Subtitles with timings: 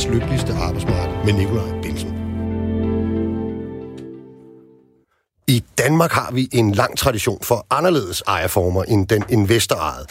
[0.00, 2.08] verdens lykkeligste arbejdsmarked med Nikolaj Bensen.
[5.48, 10.06] I Danmark har vi en lang tradition for anderledes ejerformer end den investorejede.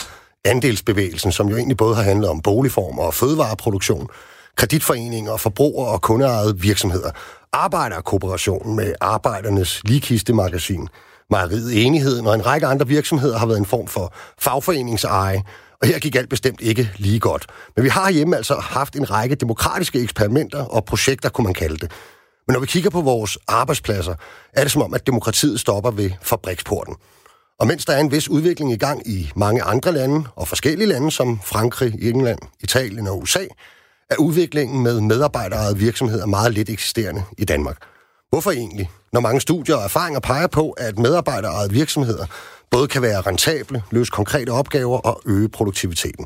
[0.46, 4.08] Andelsbevægelsen, som jo egentlig både har handlet om boligformer og fødevareproduktion,
[4.56, 7.12] kreditforeninger, forbruger- og kundeejede virksomheder,
[7.54, 10.88] arbejderkooperationen med Arbejdernes Ligkistemagasin,
[11.30, 15.44] Mejeriet Enigheden og en række andre virksomheder har været en form for fagforeningseje,
[15.82, 17.46] og her gik alt bestemt ikke lige godt.
[17.76, 21.78] Men vi har hjemme altså haft en række demokratiske eksperimenter og projekter, kunne man kalde
[21.78, 21.92] det.
[22.48, 24.16] Men når vi kigger på vores arbejdspladser,
[24.54, 26.96] er det som om, at demokratiet stopper ved fabriksporten.
[27.60, 30.88] Og mens der er en vis udvikling i gang i mange andre lande, og forskellige
[30.88, 33.46] lande som Frankrig, England, Italien og USA,
[34.10, 37.78] er udviklingen med medarbejderejede virksomheder meget lidt eksisterende i Danmark.
[38.30, 38.90] Hvorfor egentlig?
[39.14, 42.26] Når mange studier og erfaringer peger på, at medarbejderejede virksomheder
[42.72, 46.26] både kan være rentable, løse konkrete opgaver og øge produktiviteten.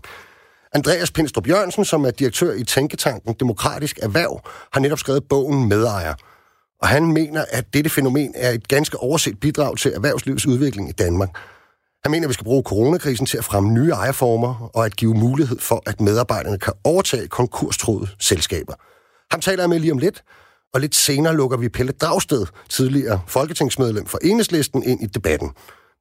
[0.74, 4.42] Andreas Pindstrup Jørgensen, som er direktør i Tænketanken Demokratisk Erhverv,
[4.74, 6.14] har netop skrevet bogen Medejer.
[6.82, 10.92] Og han mener, at dette fænomen er et ganske overset bidrag til erhvervslivets udvikling i
[10.92, 11.30] Danmark.
[12.04, 15.14] Han mener, at vi skal bruge coronakrisen til at fremme nye ejerformer og at give
[15.14, 18.74] mulighed for, at medarbejderne kan overtage konkurstroede selskaber.
[19.32, 20.24] Ham taler jeg med lige om lidt,
[20.74, 25.52] og lidt senere lukker vi Pelle Dragsted, tidligere folketingsmedlem for Enhedslisten, ind i debatten.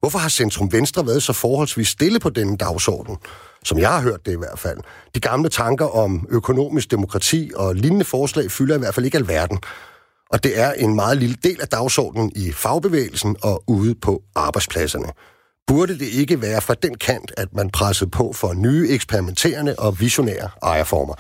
[0.03, 3.17] Hvorfor har Centrum Venstre været så forholdsvis stille på denne dagsorden?
[3.65, 4.79] Som jeg har hørt det i hvert fald.
[5.15, 9.59] De gamle tanker om økonomisk demokrati og lignende forslag fylder i hvert fald ikke alverden.
[10.31, 15.09] Og det er en meget lille del af dagsordenen i fagbevægelsen og ude på arbejdspladserne.
[15.67, 20.01] Burde det ikke være fra den kant, at man pressede på for nye eksperimenterende og
[20.01, 21.15] visionære ejerformer?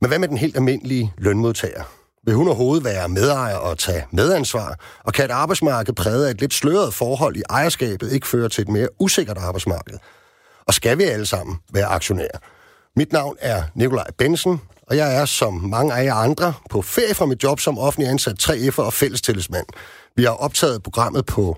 [0.00, 2.03] Men hvad med den helt almindelige lønmodtager?
[2.26, 4.78] Vil hun overhovedet være medejer og tage medansvar?
[5.04, 8.62] Og kan et arbejdsmarked præget af et lidt sløret forhold i ejerskabet ikke føre til
[8.62, 9.98] et mere usikkert arbejdsmarked?
[10.66, 12.38] Og skal vi alle sammen være aktionærer?
[12.96, 17.14] Mit navn er Nikolaj Bensen, og jeg er som mange af jer andre på ferie
[17.14, 19.66] fra mit job som offentlig ansat 3F'er og fællestillidsmand.
[20.16, 21.56] Vi har optaget programmet på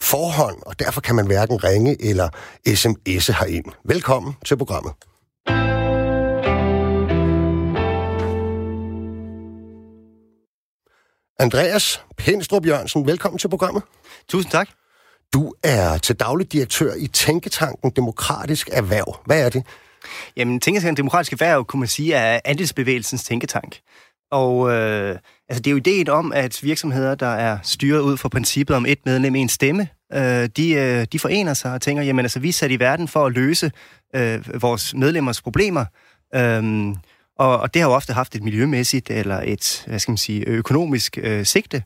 [0.00, 2.28] forhånd, og derfor kan man hverken ringe eller
[2.68, 3.64] sms'e herind.
[3.84, 4.92] Velkommen til programmet.
[11.40, 13.82] Andreas Pindstrup Jørgensen, velkommen til programmet.
[14.28, 14.68] Tusind tak.
[15.34, 19.20] Du er til daglig direktør i Tænketanken Demokratisk Erhverv.
[19.26, 19.62] Hvad er det?
[20.36, 23.78] Jamen, Tænketanken Demokratisk Erhverv, kunne man sige, er andelsbevægelsens tænketank.
[24.30, 28.28] Og øh, altså, det er jo ideen om, at virksomheder, der er styret ud fra
[28.28, 32.24] princippet om et medlem, en stemme, øh, de, øh, de forener sig og tænker, jamen
[32.24, 33.72] altså, vi er sat i verden for at løse
[34.16, 35.84] øh, vores medlemmers problemer.
[36.34, 36.94] Øh,
[37.38, 40.44] og, og det har jo ofte haft et miljømæssigt eller et, hvad skal man sige,
[40.46, 41.82] økonomisk øh, sigte.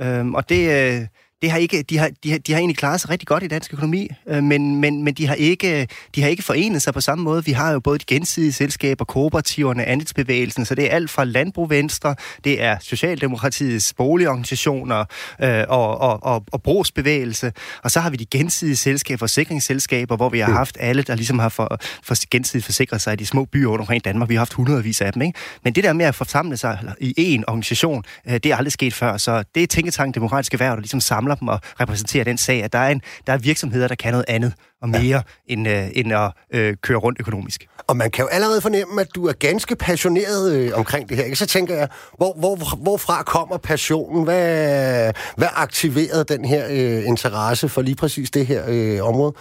[0.00, 0.94] Øhm, og det...
[1.00, 1.06] Øh,
[1.42, 3.46] det har ikke, de, har, de, har, de har egentlig klaret sig rigtig godt i
[3.46, 7.00] dansk økonomi, øh, men, men, men de, har ikke, de har ikke forenet sig på
[7.00, 7.44] samme måde.
[7.44, 11.70] Vi har jo både de gensidige selskaber, kooperativerne, andelsbevægelsen, så det er alt fra Landbrug
[11.70, 12.14] Venstre,
[12.44, 15.04] det er Socialdemokratiets boligorganisationer
[15.42, 20.28] øh, og, og, og, og brugsbevægelse, og så har vi de gensidige selskaber, forsikringsselskaber, hvor
[20.28, 23.44] vi har haft alle, der ligesom har for, for gensidigt forsikret sig i de små
[23.44, 24.28] byer rundt omkring Danmark.
[24.28, 25.38] Vi har haft hundredvis af dem, ikke?
[25.64, 28.94] Men det der med at forsamle sig i én organisation, øh, det er aldrig sket
[28.94, 32.38] før, så det er Tænketank Demokratiske Værv, der ligesom samler samler dem og repræsenterer den
[32.38, 35.20] sag, at der er, en, der er virksomheder, der kan noget andet og mere, ja.
[35.46, 37.66] end, øh, end at øh, køre rundt økonomisk.
[37.88, 41.24] Og man kan jo allerede fornemme, at du er ganske passioneret øh, omkring det her.
[41.24, 41.36] Ikke?
[41.36, 44.24] Så tænker jeg, hvor, hvor, hvorfra kommer passionen?
[44.24, 49.32] Hvad, hvad aktiverede den her øh, interesse for lige præcis det her øh, område?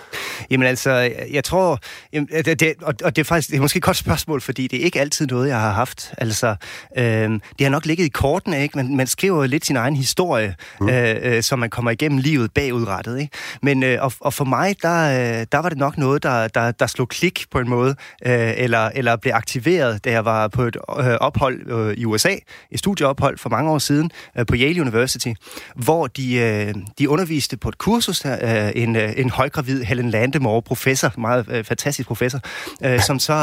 [0.49, 1.79] Jamen altså, jeg tror,
[2.13, 4.67] jamen, det, det, og, og det er faktisk det er måske et godt spørgsmål, fordi
[4.67, 6.13] det er ikke altid noget, jeg har haft.
[6.17, 6.55] Altså,
[6.97, 8.77] øh, det har nok ligget i kortene, ikke?
[8.77, 10.89] Man, man skriver jo lidt sin egen historie, mm.
[10.89, 13.19] øh, øh, så man kommer igennem livet bagudrettet.
[13.19, 13.33] Ikke?
[13.61, 16.71] Men øh, og, og for mig, der øh, der var det nok noget, der, der,
[16.71, 20.61] der slog klik på en måde, øh, eller, eller blev aktiveret, da jeg var på
[20.63, 22.35] et øh, ophold øh, i USA,
[22.71, 25.33] et studieophold for mange år siden, øh, på Yale University,
[25.75, 30.09] hvor de, øh, de underviste på et kursus, der, øh, en, øh, en højgravid Helen
[30.09, 32.39] Landemore, professor, meget øh, fantastisk professor,
[32.83, 33.33] øh, som så...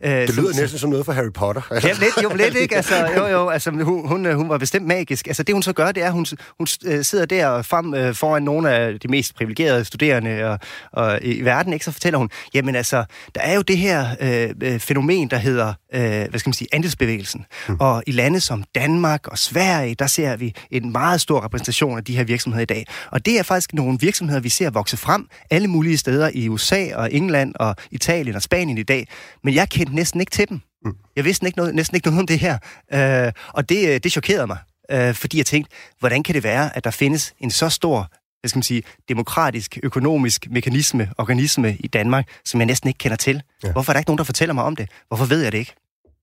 [0.00, 1.62] Øh, det lyder som, næsten som noget for Harry Potter.
[1.70, 2.76] Ja, lidt, jo, lidt, ikke?
[2.76, 5.26] Altså, jo, jo, altså, hun, hun, hun var bestemt magisk.
[5.26, 6.26] Altså, det hun så gør, det er, at hun,
[6.58, 10.58] hun øh, sidder der frem øh, foran nogle af de mest privilegerede studerende og,
[10.92, 14.50] og i verden, ikke, så fortæller hun, jamen altså, der er jo det her øh,
[14.62, 17.44] øh, fænomen, der hedder, øh, hvad skal man sige, andelsbevægelsen.
[17.68, 17.76] Mm.
[17.80, 22.04] Og i lande som Danmark og Sverige, der ser vi en meget stor repræsentation af
[22.04, 22.86] de her virksomheder i dag.
[23.10, 26.94] Og det er faktisk nogle virksomheder, vi ser vokse frem alle mulige steder i USA
[26.94, 29.08] og England og Italien og Spanien i dag.
[29.44, 30.60] Men jeg kendte næsten ikke til dem.
[30.84, 30.92] Mm.
[31.16, 32.58] Jeg vidste ikke noget, næsten ikke noget om det her.
[33.26, 34.58] Øh, og det, øh, det chokerede mig
[34.90, 38.48] øh, fordi jeg tænkte, hvordan kan det være, at der findes en så stor hvad
[38.48, 43.42] skal man sige, demokratisk, økonomisk mekanisme, organisme i Danmark, som jeg næsten ikke kender til.
[43.64, 43.72] Ja.
[43.72, 44.88] Hvorfor er der ikke nogen, der fortæller mig om det?
[45.08, 45.74] Hvorfor ved jeg det ikke?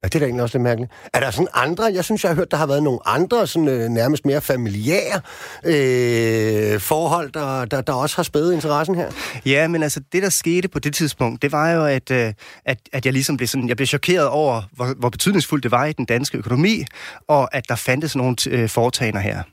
[0.03, 0.91] Ja, det er da egentlig også lidt mærkeligt.
[1.13, 3.67] Er der sådan andre, jeg synes, jeg har hørt, der har været nogle andre, sådan,
[3.67, 5.21] øh, nærmest mere familiære
[5.65, 9.11] øh, forhold, der, der, der også har spædet interessen her?
[9.45, 12.33] Ja, men altså, det der skete på det tidspunkt, det var jo, at, øh,
[12.65, 15.85] at, at jeg ligesom blev sådan, jeg blev chokeret over, hvor, hvor betydningsfuldt det var
[15.85, 16.85] i den danske økonomi,
[17.27, 19.43] og at der fandtes nogle øh, foretagender her.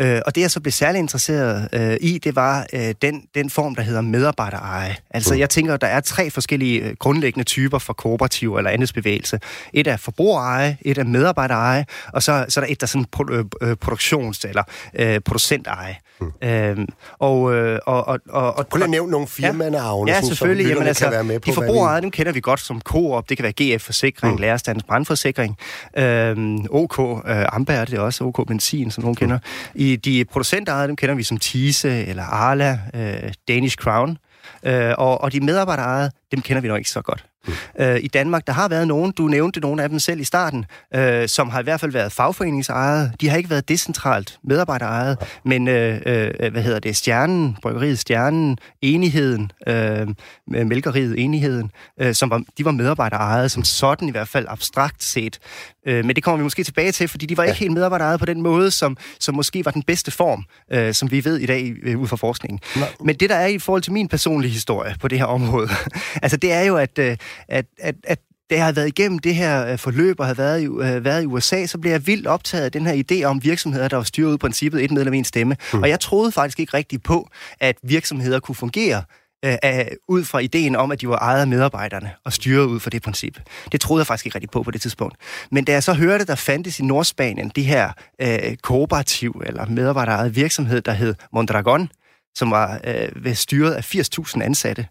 [0.00, 3.50] Øh, og det, jeg så blev særlig interesseret øh, i, det var øh, den, den
[3.50, 4.96] form, der hedder medarbejdereje.
[5.10, 5.40] Altså, mm.
[5.40, 9.40] jeg tænker, der er tre forskellige øh, grundlæggende typer for kooperativ eller andelsbevægelse.
[9.72, 13.06] Et er forbrugereje, et er medarbejdereje, og så, så er der et, der er sådan
[13.30, 14.62] øh, øh produktions- eller
[14.94, 15.96] øh, producenteje.
[16.20, 16.32] Mm.
[16.42, 16.86] Øhm,
[17.18, 20.66] og, øh, og, og, og, og, Prøv at nævne nogle firmanavne, ja, ja, selvfølgelig.
[20.66, 21.50] som Jamen, altså, kan være med på.
[21.50, 24.40] De forbrugereje, dem kender vi godt som Coop, det kan være GF Forsikring, mm.
[24.40, 25.56] Lærerstandens Brandforsikring,
[25.96, 29.16] øhm, OK, øh, Amber det er også, OK Benzin, som nogen mm.
[29.16, 29.38] kender.
[29.74, 34.18] I de producentereje, dem kender vi som Tise eller Arla, øh, Danish Crown.
[34.62, 37.24] Øh, og, og de medarbejderejede, dem kender vi nok ikke så godt.
[37.46, 37.52] Mm.
[37.78, 40.64] Øh, I Danmark, der har været nogen, du nævnte nogle af dem selv i starten,
[40.94, 43.12] øh, som har i hvert fald været fagforeningsejet.
[43.20, 45.26] De har ikke været decentralt medarbejderejet, ja.
[45.44, 50.08] men øh, øh, hvad hedder det, Stjernen, Bryggeriet Stjernen, Enigheden, øh,
[50.46, 51.70] Mælkeriet Enigheden,
[52.00, 55.38] øh, som var, de var medarbejderejet som sådan i hvert fald abstrakt set.
[55.86, 57.48] Øh, men det kommer vi måske tilbage til, fordi de var ja.
[57.50, 61.10] ikke helt medarbejderejet på den måde, som, som måske var den bedste form, øh, som
[61.10, 62.60] vi ved i dag øh, ud fra forskningen.
[62.76, 62.88] Nej.
[63.04, 65.68] Men det, der er i forhold til min personlige historie på det her område,
[66.22, 67.16] altså det er jo, at, øh,
[67.48, 68.18] at, at, at
[68.50, 71.22] da jeg havde været igennem det her øh, forløb og havde været i, øh, været
[71.22, 74.04] i USA, så blev jeg vildt optaget af den her idé om virksomheder, der var
[74.04, 75.56] styret ud princippet et medlem en stemme.
[75.72, 75.82] Mm.
[75.82, 77.28] Og jeg troede faktisk ikke rigtigt på,
[77.60, 79.02] at virksomheder kunne fungere
[79.46, 82.90] øh, ud fra ideen om, at de var ejet af medarbejderne og styret ud fra
[82.90, 83.40] det princip.
[83.72, 85.16] Det troede jeg faktisk ikke rigtig på på det tidspunkt.
[85.50, 90.36] Men da jeg så hørte, der fandtes i Nordspanien det her øh, kooperativ eller medarbejderejet
[90.36, 91.88] virksomhed, der hed Mondragon,
[92.34, 94.86] som var øh, styret af 80.000 ansatte,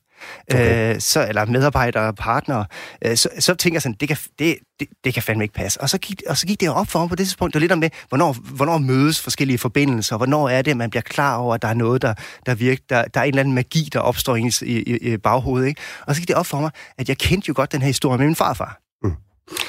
[0.52, 0.96] okay.
[0.96, 2.66] øh, så, eller medarbejdere og partnere,
[3.06, 5.82] øh, så, så tænker jeg sådan, det kan, det, det, det kan fandme ikke passe.
[5.82, 7.62] Og så gik, og så gik det op for mig på det tidspunkt, det var
[7.62, 11.38] lidt om med, hvornår, hvornår mødes forskellige forbindelser, hvornår er det, at man bliver klar
[11.38, 12.14] over, at der er noget, der,
[12.46, 15.68] der virker, der, der er en eller anden magi, der opstår i, i, i baghovedet.
[15.68, 15.82] Ikke?
[16.08, 18.18] Og så gik det op for mig, at jeg kendte jo godt den her historie
[18.18, 18.80] med min farfar.
[19.04, 19.14] Mm.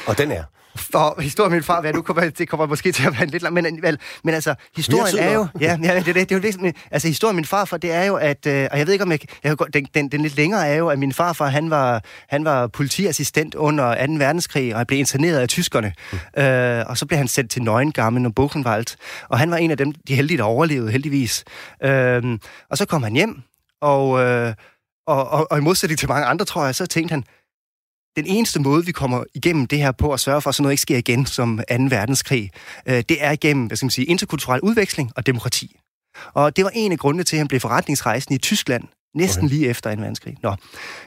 [0.07, 0.45] Og den er?
[0.77, 3.55] For historien min far, hvad nu kommer, det kommer måske til at være lidt langt,
[3.55, 7.09] men, men, men altså, historien er jo, ja, ja det, det, det, det, det, altså,
[7.09, 9.57] historien min farfar, det er jo, at, øh, og jeg ved ikke, om jeg, jeg
[9.75, 13.55] den, den, den lidt længere er jo, at min farfar, han var, han var politiassistent
[13.55, 14.13] under 2.
[14.13, 16.43] verdenskrig, og han blev interneret af tyskerne, mm.
[16.43, 18.97] øh, og så blev han sendt til Neuengamme og Buchenwald,
[19.29, 21.45] og han var en af dem, de heldige, der overlevede, heldigvis.
[21.83, 22.39] Øh,
[22.71, 23.43] og så kom han hjem,
[23.81, 24.55] og, øh,
[25.07, 27.25] og, og, og i modsætning til mange andre, tror jeg, så tænkte han,
[28.17, 30.73] den eneste måde, vi kommer igennem det her på at sørge for, at sådan noget
[30.73, 31.75] ikke sker igen som 2.
[31.91, 32.51] verdenskrig,
[32.87, 35.81] øh, det er igennem hvad skal man sige, interkulturel udveksling og demokrati.
[36.35, 38.85] Og det var en af grundene til, at han blev forretningsrejsende i Tyskland,
[39.15, 39.55] næsten okay.
[39.55, 40.01] lige efter 2.
[40.01, 40.37] verdenskrig.
[40.43, 40.55] Nå.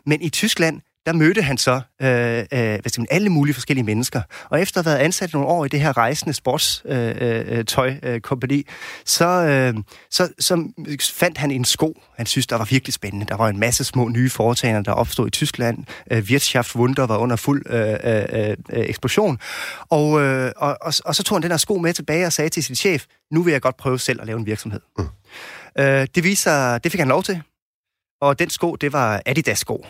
[0.06, 3.86] Men i Tyskland, der mødte han så øh, øh, hvad skal man, alle mulige forskellige
[3.86, 4.22] mennesker.
[4.50, 8.64] Og efter at have været ansat nogle år i det her rejsende sportstøjkompagni, øh, øh,
[9.06, 9.74] så, øh,
[10.12, 10.68] så, så
[11.14, 13.26] fandt han en sko, han synes, der var virkelig spændende.
[13.26, 15.86] Der var en masse små nye foretagender, der opstod i Tyskland.
[16.12, 19.40] Øh, Wirtschaftswunder var under fuld øh, øh, øh, eksplosion.
[19.90, 22.50] Og, øh, og, og, og så tog han den her sko med tilbage og sagde
[22.50, 24.80] til sin chef, nu vil jeg godt prøve selv at lave en virksomhed.
[24.98, 25.08] Mm.
[25.80, 27.42] Øh, det viser, det fik han lov til.
[28.22, 29.86] Og den sko, det var Adidas-sko.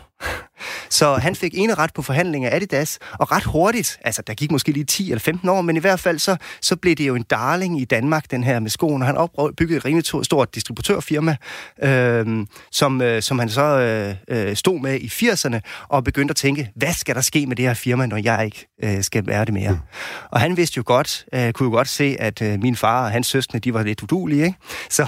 [0.89, 4.51] Så han fik ene ret på forhandlinger af Adidas, og ret hurtigt, altså der gik
[4.51, 7.15] måske lige 10 eller 15 år, men i hvert fald så, så blev det jo
[7.15, 11.35] en darling i Danmark, den her med skoen, og han opbyggede et rimelig stort distributørfirma,
[11.83, 16.35] øh, som, øh, som han så øh, øh, stod med i 80'erne, og begyndte at
[16.35, 19.45] tænke, hvad skal der ske med det her firma, når jeg ikke øh, skal være
[19.45, 19.71] det mere?
[19.71, 19.77] Mm.
[20.31, 23.11] Og han vidste jo godt, øh, kunne jo godt se, at øh, min far og
[23.11, 24.57] hans søskende, de var lidt udulige, ikke?
[24.89, 25.07] Så,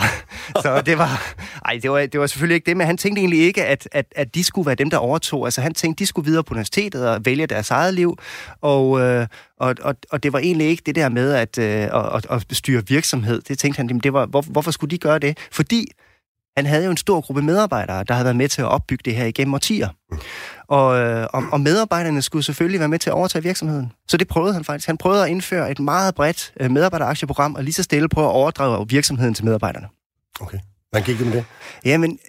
[0.61, 3.39] så det var, ej, det var, det var selvfølgelig ikke det, men han tænkte egentlig
[3.39, 5.40] ikke, at, at, at de skulle være dem, der overtog.
[5.45, 8.17] Altså han tænkte, de skulle videre på universitetet og vælge deres eget liv,
[8.61, 9.27] og, øh,
[9.59, 12.87] og, og, og det var egentlig ikke det der med at, øh, at, at styre
[12.87, 13.41] virksomhed.
[13.41, 15.37] Det tænkte han, jamen, det var, hvor, hvorfor skulle de gøre det?
[15.51, 15.87] Fordi
[16.57, 19.15] han havde jo en stor gruppe medarbejdere, der havde været med til at opbygge det
[19.15, 19.89] her igennem årtier.
[20.67, 23.91] Og, øh, og, og medarbejderne skulle selvfølgelig være med til at overtage virksomheden.
[24.07, 24.87] Så det prøvede han faktisk.
[24.87, 28.31] Han prøvede at indføre et meget bredt øh, medarbejderaktieprogram, og lige så stille prøve at
[28.31, 29.87] overdrage virksomheden til medarbejderne.
[30.39, 30.59] Okay.
[30.89, 31.45] Hvordan gik det med det?
[31.85, 32.19] Jamen,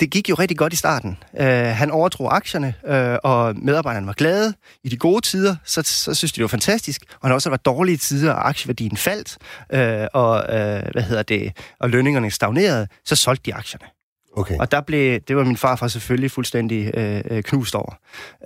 [0.00, 1.18] det gik jo rigtig godt i starten.
[1.32, 4.54] Uh, han overdrog aktierne, uh, og medarbejderne var glade.
[4.84, 7.02] I de gode tider, så, så synes de, det var fantastisk.
[7.20, 9.36] Og når også var dårlige tider, og aktieværdien faldt,
[9.74, 13.86] uh, og, uh, hvad hedder det, og lønningerne stagnerede, så solgte de aktierne.
[14.36, 14.56] Okay.
[14.58, 17.94] Og der blev, det var min farfar selvfølgelig fuldstændig øh, øh knust over.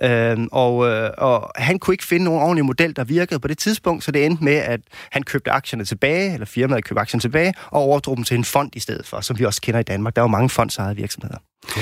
[0.03, 3.57] Øhm, og, øh, og han kunne ikke finde nogen ordentlig model, der virkede på det
[3.57, 4.79] tidspunkt, så det endte med, at
[5.11, 8.71] han købte aktierne tilbage, eller firmaet købte aktierne tilbage, og overdrog dem til en fond
[8.75, 10.15] i stedet for, som vi også kender i Danmark.
[10.15, 11.37] Der er jo mange fondsejede virksomheder.
[11.63, 11.81] Okay.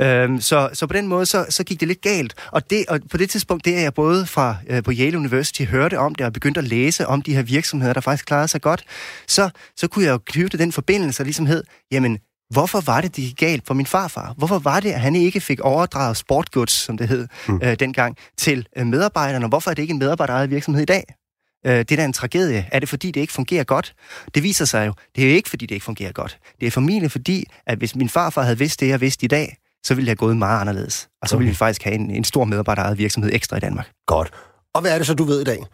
[0.00, 2.34] Øhm, så, så på den måde, så, så gik det lidt galt.
[2.52, 5.62] Og, det, og på det tidspunkt, det er jeg både fra øh, på Yale University
[5.62, 8.62] hørte om det, og begyndte at læse om de her virksomheder, der faktisk klarede sig
[8.62, 8.84] godt,
[9.26, 12.18] så, så kunne jeg jo knytte den forbindelse, der ligesom hed, jamen,
[12.50, 14.34] Hvorfor var det, det gik galt for min farfar?
[14.36, 17.60] Hvorfor var det, at han ikke fik overdraget sportgods, som det hed mm.
[17.62, 19.48] øh, dengang, til øh, medarbejderne?
[19.48, 21.04] Hvorfor er det ikke en medarbejderejet virksomhed i dag?
[21.66, 22.66] Øh, det er da en tragedie.
[22.72, 23.94] Er det fordi, det ikke fungerer godt?
[24.34, 26.38] Det viser sig jo, det er jo ikke fordi, det ikke fungerer godt.
[26.60, 29.56] Det er formentlig fordi, at hvis min farfar havde vidst det, jeg vidste i dag,
[29.84, 31.08] så ville det have gået meget anderledes.
[31.22, 33.90] Og så ville vi faktisk have en, en stor medarbejderejet virksomhed ekstra i Danmark.
[34.06, 34.30] Godt.
[34.76, 35.66] Og hvad er det så, du ved i dag?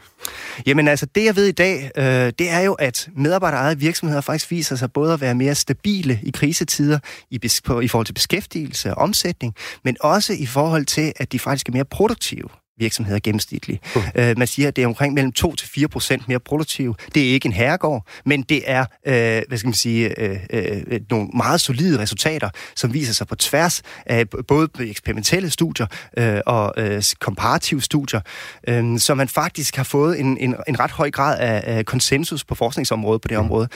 [0.67, 4.51] Jamen altså, det jeg ved i dag, øh, det er jo, at medarbejderejede virksomheder faktisk
[4.51, 6.99] viser sig både at være mere stabile i krisetider
[7.31, 9.55] i, på, i forhold til beskæftigelse og omsætning,
[9.85, 12.49] men også i forhold til, at de faktisk er mere produktive
[12.79, 13.97] virksomheder gennemsnitligt.
[13.97, 14.03] Uh.
[14.15, 16.95] Øh, man siger, at det er omkring mellem 2 til 4 procent mere produktive.
[17.15, 21.01] Det er ikke en herregård, men det er, øh, hvad skal man sige, øh, øh,
[21.11, 25.87] nogle meget solide resultater, som viser sig på tværs af både eksperimentelle studier
[26.19, 28.21] øh, og øh, komparative studier,
[28.69, 32.45] øh, så man faktisk har fået en, en, en ret høj grad af, af konsensus
[32.45, 33.45] på forskningsområdet på det mm.
[33.45, 33.69] område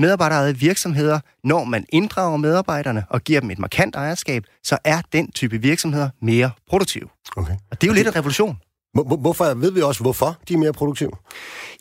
[0.00, 5.32] medarbejderejede virksomheder, når man inddrager medarbejderne og giver dem et markant ejerskab, så er den
[5.32, 7.08] type virksomheder mere produktive.
[7.36, 7.54] Okay.
[7.70, 8.56] Og det er jo lidt en revolution.
[9.20, 11.10] Hvorfor ved vi også, hvorfor de er mere produktive?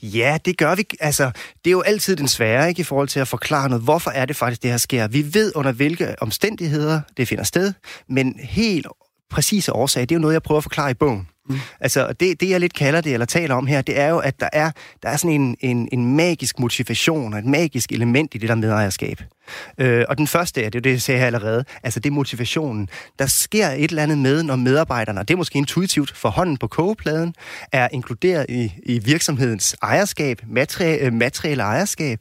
[0.03, 0.85] Ja, det gør vi.
[0.99, 1.31] Altså,
[1.65, 3.83] det er jo altid den svære, ikke, i forhold til at forklare noget.
[3.83, 5.07] Hvorfor er det faktisk, det her sker?
[5.07, 7.73] Vi ved, under hvilke omstændigheder det finder sted,
[8.09, 8.87] men helt
[9.29, 11.27] præcise årsag, det er jo noget, jeg prøver at forklare i bogen.
[11.49, 11.59] Mm.
[11.79, 14.39] Altså, det, det jeg lidt kalder det, eller taler om her, det er jo, at
[14.39, 14.71] der er,
[15.03, 19.21] der er sådan en, en, en magisk motivation, et magisk element i det der medejerskab.
[19.77, 22.13] Øh, og den første er, det er det, jeg sagde her allerede, altså det er
[22.13, 22.89] motivationen.
[23.19, 26.67] Der sker et eller andet med, når medarbejderne, det er måske intuitivt for hånden på
[26.67, 27.35] kogepladen,
[27.71, 32.19] er inkluderet i, i virksomhedens ejerskab, materiale, øh, materielle ejerskab,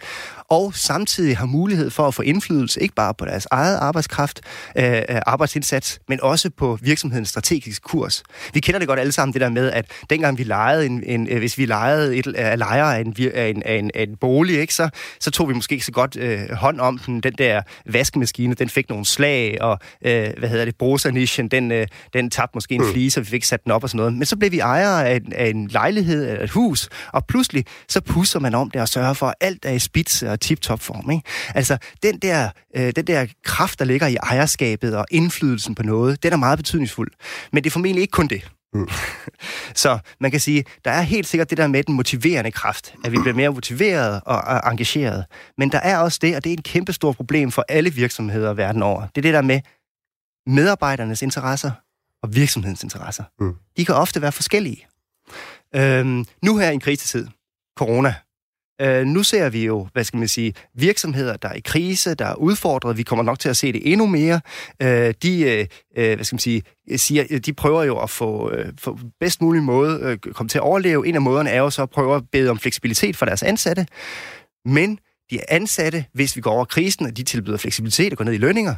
[0.48, 4.40] og samtidig har mulighed for at få indflydelse, ikke bare på deres eget arbejdskraft,
[4.76, 8.22] øh, øh, arbejdsindsats, men også på virksomhedens strategiske kurs.
[8.54, 11.28] Vi kender det godt alle sammen, det der med, at dengang vi lejede en, en
[11.28, 14.16] øh, hvis vi lejede et uh, lejer af en, af en, af en, af en
[14.16, 14.88] bolig, ikke, så,
[15.20, 17.17] så tog vi måske ikke så godt øh, hånd om den.
[17.20, 21.86] Den der vaskemaskine, den fik nogle slag, og øh, hvad hedder det, brusernichen, den, øh,
[22.12, 22.92] den tabte måske en mm.
[22.92, 24.12] flise, og vi fik sat den op og sådan noget.
[24.12, 27.64] Men så blev vi ejere af en, af en lejlighed, eller et hus, og pludselig
[27.88, 30.80] så pusser man om det og sørger for, at alt er i spids og tip-top
[30.80, 31.10] form.
[31.10, 31.28] Ikke?
[31.54, 36.22] Altså, den der, øh, den der kraft, der ligger i ejerskabet og indflydelsen på noget,
[36.22, 37.10] den er meget betydningsfuld.
[37.52, 38.48] Men det er formentlig ikke kun det.
[38.74, 38.88] Mm.
[39.82, 43.12] Så man kan sige, der er helt sikkert det der med den motiverende kraft, at
[43.12, 45.24] vi bliver mere motiveret og engageret.
[45.58, 48.54] Men der er også det, og det er et kæmpe stort problem for alle virksomheder
[48.54, 49.00] verden over.
[49.00, 49.60] Det er det der med
[50.46, 51.70] medarbejdernes interesser
[52.22, 53.24] og virksomhedens interesser.
[53.40, 53.54] Mm.
[53.76, 54.86] De kan ofte være forskellige.
[55.74, 57.26] Øhm, nu her i en krisetid,
[57.78, 58.14] corona,
[58.80, 62.26] Øh, nu ser vi jo, hvad skal man sige, virksomheder, der er i krise, der
[62.26, 62.96] er udfordret.
[62.96, 64.40] Vi kommer nok til at se det endnu mere.
[64.82, 65.66] Øh, de, øh,
[65.96, 66.62] øh hvad skal man sige,
[66.96, 70.58] siger, øh, de prøver jo at få, øh, få bedst mulig måde øh, komme til
[70.58, 71.08] at overleve.
[71.08, 73.86] En af måderne er jo så at prøve at bede om fleksibilitet for deres ansatte.
[74.64, 74.98] Men
[75.30, 78.38] de ansatte, hvis vi går over krisen, og de tilbyder fleksibilitet og går ned i
[78.38, 78.74] lønninger,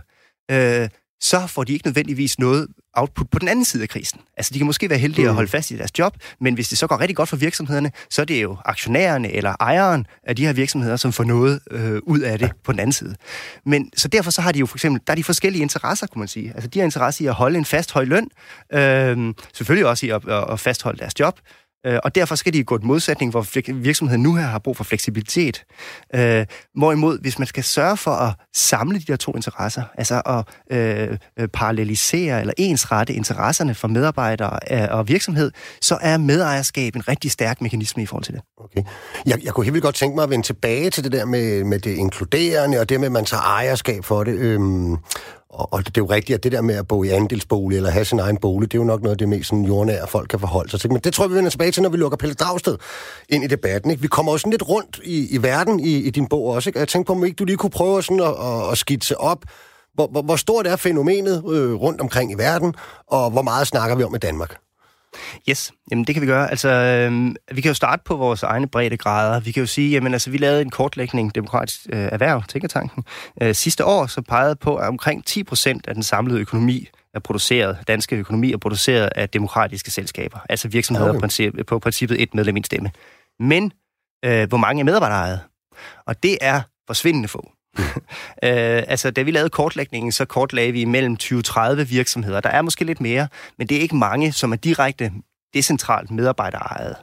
[0.50, 0.88] øh,
[1.20, 4.20] så får de ikke nødvendigvis noget output på den anden side af krisen.
[4.36, 5.28] Altså, de kan måske være heldige mm.
[5.28, 7.92] at holde fast i deres job, men hvis det så går rigtig godt for virksomhederne,
[8.10, 12.00] så er det jo aktionærerne eller ejeren af de her virksomheder, som får noget øh,
[12.02, 12.52] ud af det ja.
[12.64, 13.16] på den anden side.
[13.66, 16.20] Men så derfor så har de jo for eksempel, der er de forskellige interesser, kunne
[16.20, 16.52] man sige.
[16.54, 18.28] Altså, de har interesse i at holde en fast høj løn,
[18.72, 21.40] øh, selvfølgelig også i at, at fastholde deres job,
[21.86, 24.84] Øh, og derfor skal de gå et modsætning, hvor virksomheden nu her har brug for
[24.84, 25.64] fleksibilitet.
[26.14, 30.76] Øh, hvorimod, hvis man skal sørge for at samle de der to interesser, altså at
[30.78, 37.30] øh, parallelisere eller ensrette interesserne for medarbejdere øh, og virksomhed, så er medejerskab en rigtig
[37.30, 38.42] stærk mekanisme i forhold til det.
[38.64, 38.82] Okay.
[39.26, 41.64] Jeg, jeg kunne helt vildt godt tænke mig at vende tilbage til det der med,
[41.64, 44.34] med det inkluderende, og det med, at man tager ejerskab for det.
[44.34, 44.96] Øhm,
[45.50, 47.90] og, og det er jo rigtigt, at det der med at bo i andelsbolig eller
[47.90, 50.28] have sin egen bolig, det er jo nok noget af det mest sådan, jordnære, folk
[50.28, 50.92] kan forholde sig til.
[50.92, 52.76] Men det tror jeg, vi vender tilbage til, når vi lukker Pelle Dragsted
[53.28, 53.90] ind i debatten.
[53.90, 54.02] Ikke?
[54.02, 56.70] Vi kommer også sådan lidt rundt i, i verden i, i din bog også.
[56.70, 56.78] Ikke?
[56.78, 59.44] Jeg tænkte på, om ikke du lige kunne prøve sådan at, at, at skitse op,
[59.94, 62.74] hvor, hvor, hvor stort er fænomenet øh, rundt omkring i verden,
[63.06, 64.56] og hvor meget snakker vi om i Danmark?
[65.48, 66.50] Yes, jamen det kan vi gøre.
[66.50, 69.40] Altså, øh, vi kan jo starte på vores egne brede grader.
[69.40, 73.04] Vi kan jo sige, jamen altså, vi lavede en kortlægning, Demokratisk øh, Erhverv, Tænketanken,
[73.42, 77.20] øh, sidste år, så pegede på, at omkring 10 procent af den samlede økonomi er
[77.20, 81.20] produceret, danske økonomi er produceret af demokratiske selskaber, altså virksomheder okay.
[81.20, 82.90] princip, på princippet et medlem en stemme.
[83.40, 83.72] Men
[84.24, 85.40] øh, hvor mange er medarbejderejet?
[86.06, 87.52] Og det er forsvindende få.
[88.44, 92.40] øh, altså, da vi lavede kortlægningen, så kortlagde vi mellem 20-30 virksomheder.
[92.40, 95.12] Der er måske lidt mere, men det er ikke mange, som er direkte
[95.54, 96.96] decentralt medarbejderejet.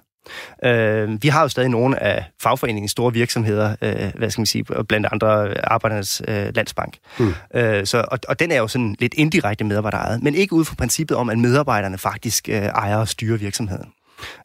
[0.65, 4.63] Øh, vi har jo stadig nogle af fagforeningens store virksomheder, øh, hvad skal man sige,
[4.63, 6.97] blandt andre Arbejdernes øh, Landsbank.
[7.19, 7.33] Mm.
[7.53, 10.75] Øh, så, og, og den er jo sådan lidt indirekte medarbejderejet, men ikke ud fra
[10.75, 13.91] princippet om, at medarbejderne faktisk øh, ejer og styrer virksomheden.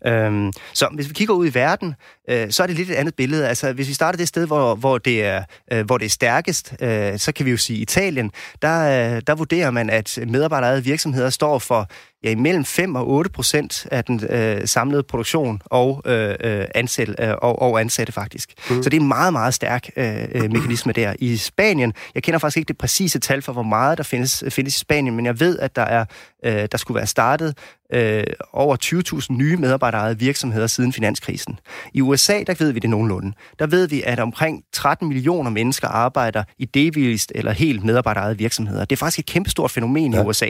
[0.06, 1.94] Øhm, så hvis vi kigger ud i verden,
[2.30, 3.48] øh, så er det lidt et andet billede.
[3.48, 6.74] Altså, hvis vi starter det sted, hvor, hvor, det, er, øh, hvor det er stærkest,
[6.80, 8.30] øh, så kan vi jo sige Italien,
[8.62, 11.90] der, øh, der vurderer man, at medarbejderejede virksomheder står for
[12.24, 17.08] ja, imellem 5 og 8 procent af den øh, samlede produktion og, øh, øh ansæt,
[17.08, 18.52] øh, og, og ansatte faktisk.
[18.70, 18.82] Mm.
[18.82, 21.14] Så det er en meget, meget stærk øh, øh, mekanisme der.
[21.18, 24.76] I Spanien, jeg kender faktisk ikke det præcise tal for, hvor meget der findes, findes
[24.76, 26.04] i Spanien, men jeg ved, at der, er,
[26.44, 27.54] øh, der skulle være startet
[27.92, 28.76] øh, over
[29.30, 31.58] 20.000 nye medarbejderejede virksomheder siden finanskrisen.
[31.94, 33.32] I USA, der ved vi det nogenlunde.
[33.58, 38.84] Der ved vi, at omkring 13 millioner mennesker arbejder i delvist eller helt medarbejderejede virksomheder.
[38.84, 40.22] Det er faktisk et kæmpestort fænomen ja.
[40.22, 40.48] i USA,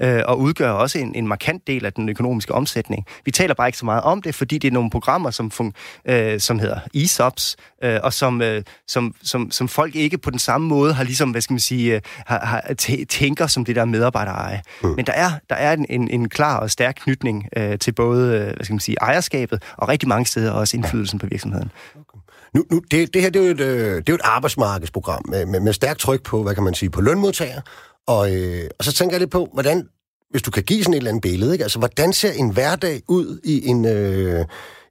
[0.00, 3.06] øh, og udgør også en, en markant del af den økonomiske omsætning.
[3.24, 5.72] Vi taler bare ikke så meget om det, fordi det er nogle programmer, som, fun,
[6.08, 10.38] øh, som hedder ESOPs, øh, og som, øh, som, som, som folk ikke på den
[10.38, 12.74] samme måde har ligesom, hvad skal man sige, øh, har, har,
[13.08, 14.62] tænker som det der medarbejdereje.
[14.82, 14.88] Mm.
[14.88, 18.38] Men der er, der er en, en, en klar og stærk knytning øh, til både,
[18.38, 21.70] øh, hvad skal man sige, ejerskabet, og rigtig mange steder også indflydelsen på virksomheden.
[21.94, 22.18] Okay.
[22.54, 25.22] Nu, nu, det, det her det er, jo et, øh, det er jo et arbejdsmarkedsprogram
[25.28, 27.60] med, med, med stærkt tryk på, hvad kan man sige, på lønmodtager.
[28.06, 29.88] Og, øh, og så tænker jeg lidt på, hvordan
[30.30, 31.64] hvis du kan give sådan et eller andet billede, ikke?
[31.64, 34.46] Altså, hvordan ser en hverdag ud i en, øh,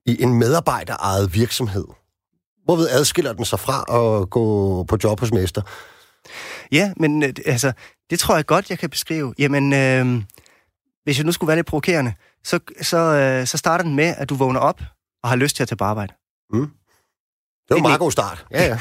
[0.06, 1.86] i en medarbejderejet virksomhed?
[2.65, 5.62] Hvorved adskiller den sig fra at gå på job hos mester?
[6.72, 7.74] Ja, men øh, altså,
[8.10, 9.34] det tror jeg godt, jeg kan beskrive.
[9.39, 10.24] Jamen, øh,
[11.04, 12.13] hvis jeg nu skulle være lidt provokerende,
[12.44, 14.82] så, så, øh, så starter den med, at du vågner op
[15.24, 16.13] og har lyst til at tage på arbejde.
[16.54, 16.70] Mm.
[17.68, 18.46] Det var en meget god start.
[18.51, 18.77] Ja, ja.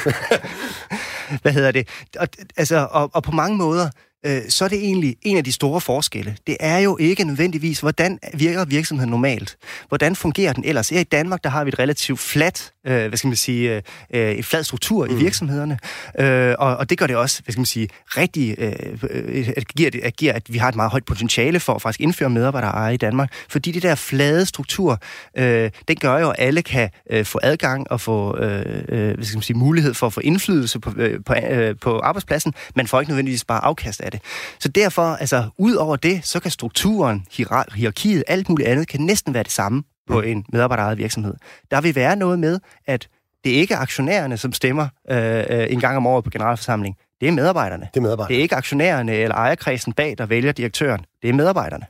[1.43, 1.89] Hvad hedder det?
[2.19, 3.91] Og, altså, og, og på mange måder,
[4.25, 6.37] øh, så er det egentlig en af de store forskelle.
[6.47, 9.57] Det er jo ikke nødvendigvis, hvordan virker virksomheden normalt?
[9.89, 10.89] Hvordan fungerer den ellers?
[10.89, 13.83] Her i Danmark, der har vi et relativt fladt, øh, hvad skal man sige,
[14.15, 15.13] øh, en flad struktur mm.
[15.13, 15.79] i virksomhederne,
[16.19, 18.73] øh, og, og det gør det også, hvad skal man sige, rigtig, øh,
[19.11, 21.83] øh, at, giver det, at giver, at vi har et meget højt potentiale for at
[21.83, 24.99] faktisk indføre medarbejdereje i Danmark, fordi det der flade struktur,
[25.39, 29.25] øh, den gør jo, at alle kan øh, få adgang og få, øh, øh hvad
[29.25, 32.87] skal man sige, mulighed for at få indflydelse på, øh, på, øh, på arbejdspladsen, man
[32.87, 34.21] får ikke nødvendigvis bare afkast af det.
[34.59, 39.35] Så derfor, altså, ud over det, så kan strukturen, hierarkiet, alt muligt andet, kan næsten
[39.35, 41.35] være det samme på en medarbejderejet virksomhed.
[41.71, 43.09] Der vil være noget med, at
[43.45, 46.97] det er ikke aktionærerne, som stemmer øh, øh, en gang om året på generalforsamling.
[47.21, 47.89] Det er medarbejderne.
[47.95, 48.35] Det er medarbejderne.
[48.35, 51.05] Det er ikke aktionærerne eller ejerkredsen bag, der vælger direktøren.
[51.23, 51.87] Det er medarbejderne.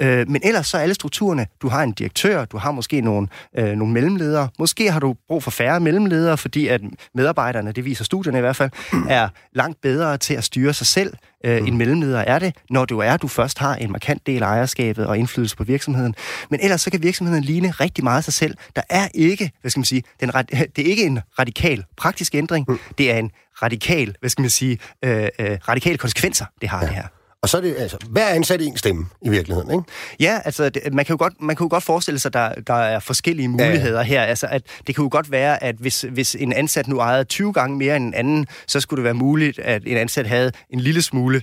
[0.00, 3.28] Øh, men ellers så er alle strukturerne, du har en direktør, du har måske nogle,
[3.58, 4.48] øh, nogle mellemledere.
[4.58, 6.80] Måske har du brug for færre mellemledere, fordi at
[7.14, 8.70] medarbejderne, det viser studierne i hvert fald,
[9.08, 11.66] er langt bedre til at styre sig selv, øh, mm.
[11.66, 15.06] en mellemleder er det, når du er, du først har en markant del af ejerskabet
[15.06, 16.14] og indflydelse på virksomheden.
[16.50, 18.56] Men ellers så kan virksomheden ligne rigtig meget sig selv.
[18.76, 20.28] Der er ikke, hvad skal man sige, den,
[20.76, 22.78] det er ikke en radikal praktisk ændring, mm.
[22.98, 23.30] det er en
[23.62, 26.86] radikal, hvad skal man sige, øh, øh, radikale konsekvenser, det har ja.
[26.86, 27.04] det her.
[27.44, 29.84] Og så er det, altså, hver ansat en stemme i virkeligheden, ikke?
[30.20, 32.62] Ja, altså, det, man, kan jo godt, man kan jo godt forestille sig, at der,
[32.66, 34.04] der er forskellige muligheder ja.
[34.04, 34.22] her.
[34.22, 37.52] Altså, at det kan jo godt være, at hvis, hvis en ansat nu ejede 20
[37.52, 40.80] gange mere end en anden, så skulle det være muligt, at en ansat havde en
[40.80, 41.42] lille smule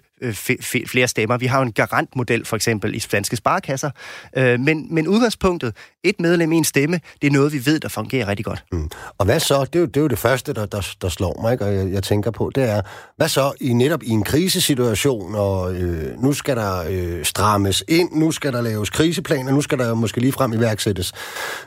[0.87, 1.37] flere stemmer.
[1.37, 3.89] Vi har jo en garantmodel, for eksempel, i spanske sparkasser.
[4.37, 8.27] Øh, men, men udgangspunktet, et medlem, en stemme, det er noget, vi ved, der fungerer
[8.27, 8.63] rigtig godt.
[8.71, 8.89] Mm.
[9.17, 9.65] Og hvad så?
[9.65, 11.65] Det er jo det, er jo det første, der, der, der slår mig, ikke?
[11.65, 12.81] og jeg, jeg tænker på, det er,
[13.17, 18.09] hvad så i netop i en krisesituation, og øh, nu skal der øh, strammes ind,
[18.11, 21.11] nu skal der laves kriseplaner, nu skal der måske lige frem iværksættes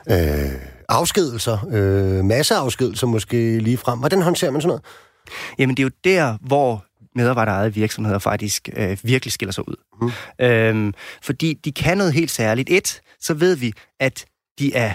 [0.09, 0.17] øh,
[0.89, 3.99] afskedelser, øh, masseafskedelser måske lige frem.
[3.99, 4.83] Hvordan håndterer man sådan noget?
[5.59, 6.85] Jamen, det er jo der, hvor
[7.15, 9.75] medarbejderejede virksomheder faktisk øh, virkelig skiller sig ud.
[10.01, 10.45] Mm.
[10.45, 12.69] Øhm, fordi de kan noget helt særligt.
[12.69, 14.25] Et, så ved vi, at
[14.59, 14.93] de er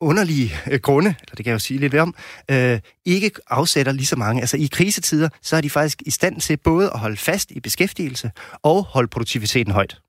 [0.00, 2.14] underlige øh, grunde, eller det kan jeg jo sige lidt om,
[2.50, 4.40] øh, ikke afsætter lige så mange.
[4.40, 7.60] Altså i krisetider, så er de faktisk i stand til både at holde fast i
[7.60, 8.30] beskæftigelse
[8.62, 10.00] og holde produktiviteten højt.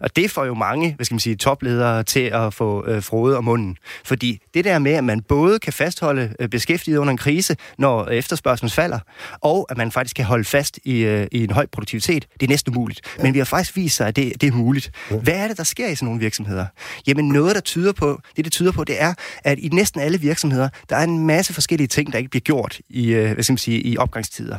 [0.00, 3.36] Og det får jo mange, hvad skal man sige, topledere til at få øh, frode
[3.36, 3.76] om munden.
[4.04, 8.06] Fordi det der med, at man både kan fastholde øh, beskæftiget under en krise, når
[8.06, 8.98] efterspørgselen falder,
[9.40, 12.48] og at man faktisk kan holde fast i, øh, i en høj produktivitet, det er
[12.48, 13.00] næsten umuligt.
[13.18, 13.22] Ja.
[13.22, 14.90] Men vi har faktisk vist sig, at det, det er muligt.
[15.10, 15.16] Ja.
[15.16, 16.66] Hvad er det, der sker i sådan nogle virksomheder?
[17.06, 19.14] Jamen noget, der tyder på, det det tyder på, det er,
[19.44, 22.80] at i næsten alle virksomheder, der er en masse forskellige ting, der ikke bliver gjort
[22.88, 24.58] i, øh, hvad skal man sige, i opgangstider.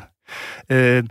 [0.69, 1.03] Øh,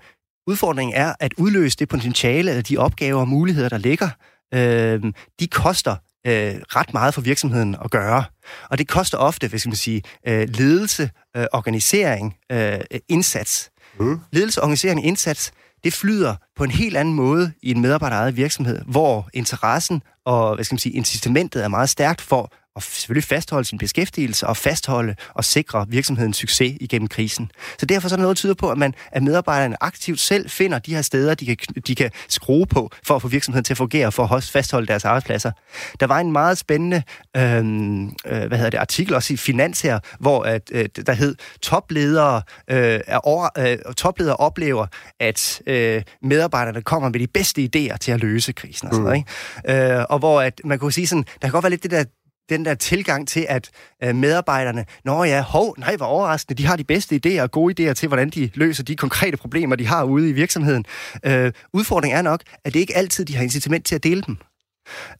[0.51, 4.09] Udfordringen er at udløse det potentiale eller de opgaver og muligheder, der ligger.
[4.55, 5.03] Øh,
[5.41, 8.25] de koster øh, ret meget for virksomheden at gøre.
[8.71, 13.71] Og det koster ofte, hvis man sige, øh, ledelse, øh, organisering, øh, indsats.
[13.99, 14.21] Mm.
[14.33, 15.53] Ledelse, organisering, indsats,
[15.85, 20.65] det flyder på en helt anden måde i en medarbejderejet virksomhed, hvor interessen og hvad
[20.65, 25.15] skal man sige, incitamentet er meget stærkt for og selvfølgelig fastholde sin beskæftigelse og fastholde
[25.35, 27.51] og sikre virksomhedens succes igennem krisen.
[27.79, 30.51] Så derfor så er der noget, der tyder på, at, man, at medarbejderne aktivt selv
[30.51, 31.57] finder de her steder, de kan,
[31.87, 35.05] de kan skrue på for at få virksomheden til at fungere, for at fastholde deres
[35.05, 35.53] arbejdspladser.
[36.01, 37.03] Der var en meget spændende
[37.37, 41.35] øhm, øh, hvad hedder det, artikel også i Finans her, hvor at, øh, der hed,
[41.63, 44.87] topledere, øh, er over, øh, topledere oplever,
[45.21, 48.89] at øh, medarbejderne kommer med de bedste idéer til at løse krisen.
[48.89, 49.15] Og, sådan, mm.
[49.67, 49.97] ikke?
[49.99, 52.05] Øh, og hvor at, man kunne sige sådan, der kan godt være lidt det der
[52.51, 53.71] den der tilgang til, at
[54.05, 57.91] øh, medarbejderne, nå ja, hov, nej, hvor overraskende, de har de bedste idéer og gode
[57.91, 60.85] idéer til, hvordan de løser de konkrete problemer, de har ude i virksomheden.
[61.25, 64.37] Øh, udfordringen er nok, at det ikke altid, de har incitament til at dele dem.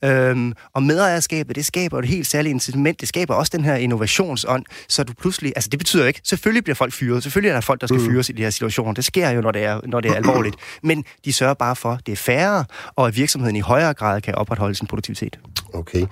[0.05, 3.01] Øhm, og medejerskabet, det skaber et helt særligt incitament.
[3.01, 5.53] Det skaber også den her innovationsånd, så du pludselig...
[5.57, 6.21] Altså, det betyder ikke...
[6.25, 7.23] Selvfølgelig bliver folk fyret.
[7.23, 8.07] Selvfølgelig er der folk, der skal mm.
[8.07, 8.93] fyres i de her situationer.
[8.93, 10.57] Det sker jo, når det er, når det er alvorligt.
[10.83, 12.65] Men de sørger bare for, at det er færre,
[12.97, 15.39] og at virksomheden i højere grad kan opretholde sin produktivitet.
[15.73, 16.07] Okay.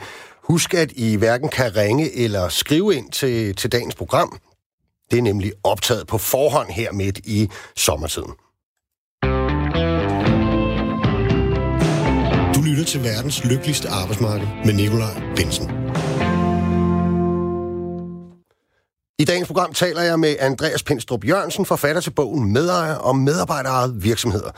[0.49, 4.39] Husk, at I hverken kan ringe eller skrive ind til, til dagens program.
[5.11, 8.33] Det er nemlig optaget på forhånd her midt i sommertiden.
[12.55, 15.71] Du lytter til verdens lykkeligste arbejdsmarked med Nikolaj Bensen.
[19.19, 24.03] I dagens program taler jeg med Andreas Pindstrup Jørgensen, forfatter til bogen Medejer og medarbejderejede
[24.03, 24.51] virksomheder.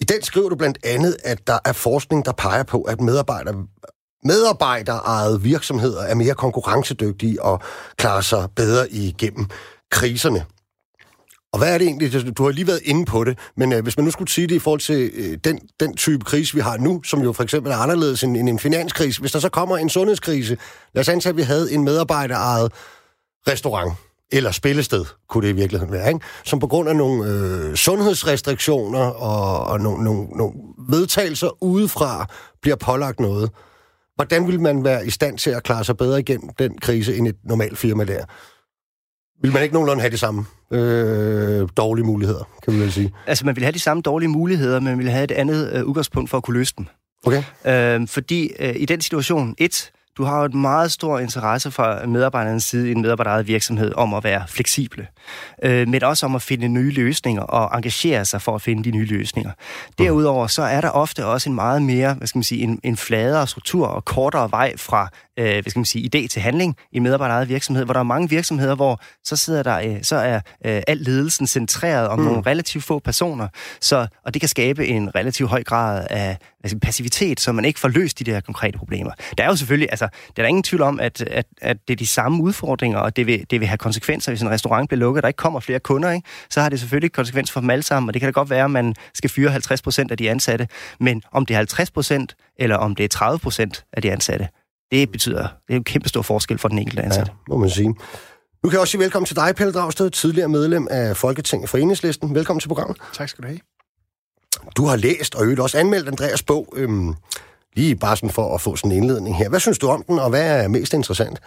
[0.00, 3.66] I den skriver du blandt andet, at der er forskning, der peger på, at medarbejdere
[4.24, 7.60] medarbejderejede virksomheder er mere konkurrencedygtige og
[7.96, 9.46] klarer sig bedre igennem
[9.90, 10.44] kriserne.
[11.52, 12.36] Og hvad er det egentlig?
[12.36, 14.54] Du har lige været inde på det, men øh, hvis man nu skulle sige det
[14.54, 17.72] i forhold til øh, den, den type krise, vi har nu, som jo for eksempel
[17.72, 20.56] er anderledes end, end en finanskrise, hvis der så kommer en sundhedskrise,
[20.94, 22.72] lad os antage, at vi havde en medarbejderejet
[23.48, 23.92] restaurant,
[24.32, 26.20] eller spillested, kunne det i virkeligheden være, ikke?
[26.44, 30.54] som på grund af nogle øh, sundhedsrestriktioner og, og nogle, nogle, nogle
[30.88, 32.26] vedtagelser udefra
[32.62, 33.50] bliver pålagt noget.
[34.16, 37.28] Hvordan vil man være i stand til at klare sig bedre igennem den krise end
[37.28, 38.24] et normalt firma der?
[39.42, 43.12] Vil man ikke nogenlunde have de samme øh, dårlige muligheder, kan vi vel sige?
[43.26, 45.84] Altså, man vil have de samme dårlige muligheder, men man vil have et andet øh,
[45.84, 46.86] udgangspunkt for at kunne løse dem.
[47.26, 47.42] Okay.
[47.66, 52.06] Øh, fordi øh, i den situation, et, du har jo et meget stor interesse fra
[52.06, 55.06] medarbejdernes side i en medarbejderejet virksomhed om at være fleksible,
[55.62, 58.90] øh, men også om at finde nye løsninger og engagere sig for at finde de
[58.90, 59.50] nye løsninger.
[59.98, 62.96] Derudover så er der ofte også en meget mere, hvad skal man sige, en, en
[62.96, 66.98] fladere struktur og kortere vej fra øh, hvad skal man sige, idé til handling i
[66.98, 70.82] medarbejderejet virksomhed, hvor der er mange virksomheder, hvor så sidder der, øh, så er øh,
[70.86, 72.24] al ledelsen centreret om mm.
[72.24, 73.48] nogle relativt få personer,
[73.80, 77.80] så, og det kan skabe en relativt høj grad af altså, passivitet, så man ikke
[77.80, 79.10] får løst de der konkrete problemer.
[79.38, 80.03] Der er jo selvfølgelig, altså,
[80.36, 83.26] der er ingen tvivl om, at, at, at det er de samme udfordringer, og det
[83.26, 85.80] vil, det vil have konsekvenser, hvis en restaurant bliver lukket, og der ikke kommer flere
[85.80, 86.28] kunder, ikke?
[86.50, 88.64] så har det selvfølgelig konsekvenser for dem alle sammen, og det kan da godt være,
[88.64, 90.68] at man skal fyre 50 procent af de ansatte,
[91.00, 94.48] men om det er 50 procent, eller om det er 30 procent af de ansatte,
[94.90, 97.32] det betyder, det er en kæmpe stor forskel for den enkelte ansatte.
[97.32, 97.88] Ja, må man sige.
[97.88, 101.78] Nu kan jeg også sige velkommen til dig, Pelle Dragsted, tidligere medlem af Folketinget for
[101.78, 102.34] Enhedslisten.
[102.34, 102.96] Velkommen til programmet.
[103.12, 103.58] Tak skal du have.
[104.76, 107.14] Du har læst og øvrigt også anmeldt Andreas bog, øhm,
[107.74, 109.48] lige bare sådan for at få sådan en indledning her.
[109.48, 111.40] Hvad synes du om den, og hvad er mest interessant?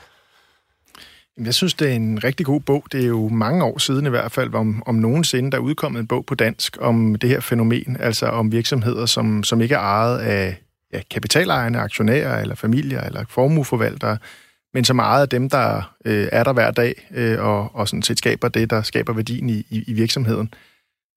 [1.45, 2.83] Jeg synes, det er en rigtig god bog.
[2.91, 5.99] Det er jo mange år siden i hvert fald, om, om nogensinde, der er udkommet
[5.99, 9.79] en bog på dansk om det her fænomen, altså om virksomheder, som, som ikke er
[9.79, 10.57] ejet af
[10.93, 14.17] ja, kapitalejerne, aktionærer eller familier eller formueforvaltere,
[14.73, 17.87] men som er ejet af dem, der øh, er der hver dag øh, og, og
[17.87, 20.53] sådan set skaber det, der skaber værdien i, i, i virksomheden.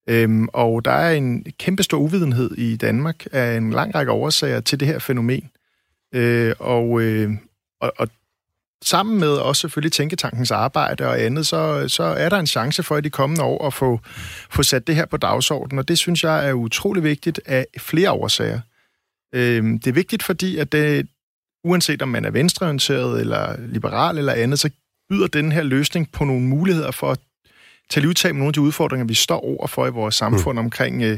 [0.09, 4.59] Øhm, og der er en kæmpe stor uvidenhed i Danmark af en lang række årsager
[4.59, 5.49] til det her fænomen.
[6.13, 7.31] Øh, og, øh,
[7.81, 8.07] og, og
[8.83, 12.97] sammen med også selvfølgelig Tænketankens arbejde og andet, så, så er der en chance for
[12.97, 13.99] i de kommende år at få,
[14.51, 18.11] få sat det her på dagsordenen, og det synes jeg er utrolig vigtigt af flere
[18.11, 18.59] årsager.
[19.35, 21.07] Øh, det er vigtigt, fordi at det,
[21.63, 24.69] uanset om man er venstreorienteret eller liberal eller andet, så
[25.09, 27.19] byder den her løsning på nogle muligheder for at
[27.91, 30.65] tage livtag med nogle af de udfordringer, vi står over for i vores samfund mm.
[30.65, 31.17] omkring øh,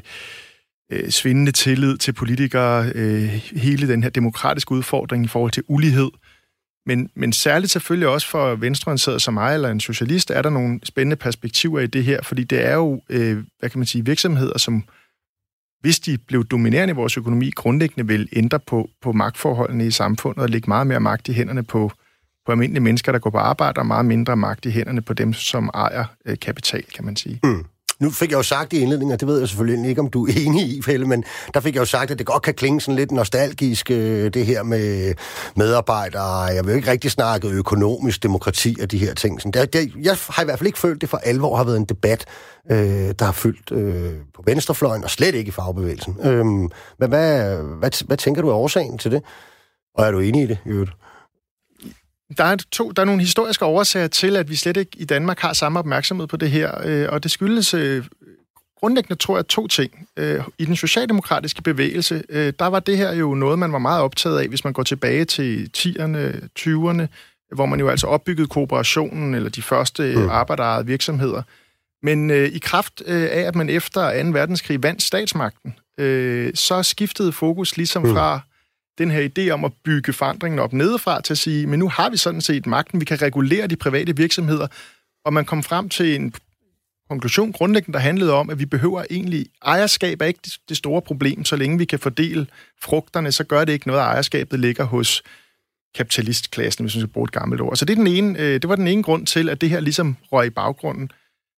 [0.91, 3.23] øh, svindende tillid til politikere, øh,
[3.55, 6.09] hele den her demokratiske udfordring i forhold til ulighed.
[6.85, 10.79] Men, men særligt selvfølgelig også for venstreorienteret som mig eller en socialist, er der nogle
[10.83, 14.57] spændende perspektiver i det her, fordi det er jo, øh, hvad kan man sige, virksomheder,
[14.57, 14.83] som
[15.81, 20.43] hvis de blev dominerende i vores økonomi, grundlæggende vil ændre på, på magtforholdene i samfundet
[20.43, 21.91] og lægge meget mere magt i hænderne på,
[22.45, 25.33] på almindelige mennesker, der går på arbejde, og meget mindre magt i hænderne på dem,
[25.33, 27.39] som ejer øh, kapital, kan man sige.
[27.43, 27.65] Mm.
[27.99, 30.25] nu fik jeg jo sagt i indledningen, og det ved jeg selvfølgelig ikke, om du
[30.25, 32.81] er enig i, Pelle, men der fik jeg jo sagt, at det godt kan klinge
[32.81, 35.13] sådan lidt nostalgisk, øh, det her med
[35.55, 36.41] medarbejdere.
[36.41, 39.41] Jeg vil jo ikke rigtig snakke økonomisk demokrati og de her ting.
[39.41, 41.85] Sådan, der, jeg har i hvert fald ikke følt, det for alvor har været en
[41.85, 42.25] debat,
[42.71, 42.77] øh,
[43.19, 46.17] der har fyldt øh, på venstrefløjen, og slet ikke i fagbevægelsen.
[46.23, 49.23] Øh, men hvad, hvad, hvad, hvad tænker du er årsagen til det?
[49.95, 50.91] Og er du enig i det, i øvrigt?
[52.37, 55.39] Der er, to, der er nogle historiske årsager til, at vi slet ikke i Danmark
[55.39, 58.05] har samme opmærksomhed på det her, øh, og det skyldes øh,
[58.83, 60.07] grundlæggende, tror jeg, to ting.
[60.17, 64.01] Øh, I den socialdemokratiske bevægelse, øh, der var det her jo noget, man var meget
[64.01, 67.07] optaget af, hvis man går tilbage til 10'erne, 20'erne,
[67.55, 70.29] hvor man jo altså opbyggede kooperationen, eller de første mm.
[70.29, 71.41] arbejderejede virksomheder.
[72.03, 74.29] Men øh, i kraft øh, af, at man efter 2.
[74.29, 78.13] verdenskrig vandt statsmagten, øh, så skiftede fokus ligesom mm.
[78.13, 78.39] fra
[78.97, 82.09] den her idé om at bygge forandringen op nedefra til at sige, men nu har
[82.09, 84.67] vi sådan set magten, vi kan regulere de private virksomheder,
[85.25, 86.33] og man kom frem til en
[87.09, 91.45] konklusion grundlæggende, der handlede om, at vi behøver egentlig, ejerskab er ikke det store problem,
[91.45, 92.47] så længe vi kan fordele
[92.81, 95.23] frugterne, så gør det ikke noget, at ejerskabet ligger hos
[95.95, 97.75] kapitalistklassen, hvis man skal bruge et gammelt ord.
[97.75, 99.79] Så det, er den ene, øh, det var den ene grund til, at det her
[99.79, 101.11] ligesom røg i baggrunden.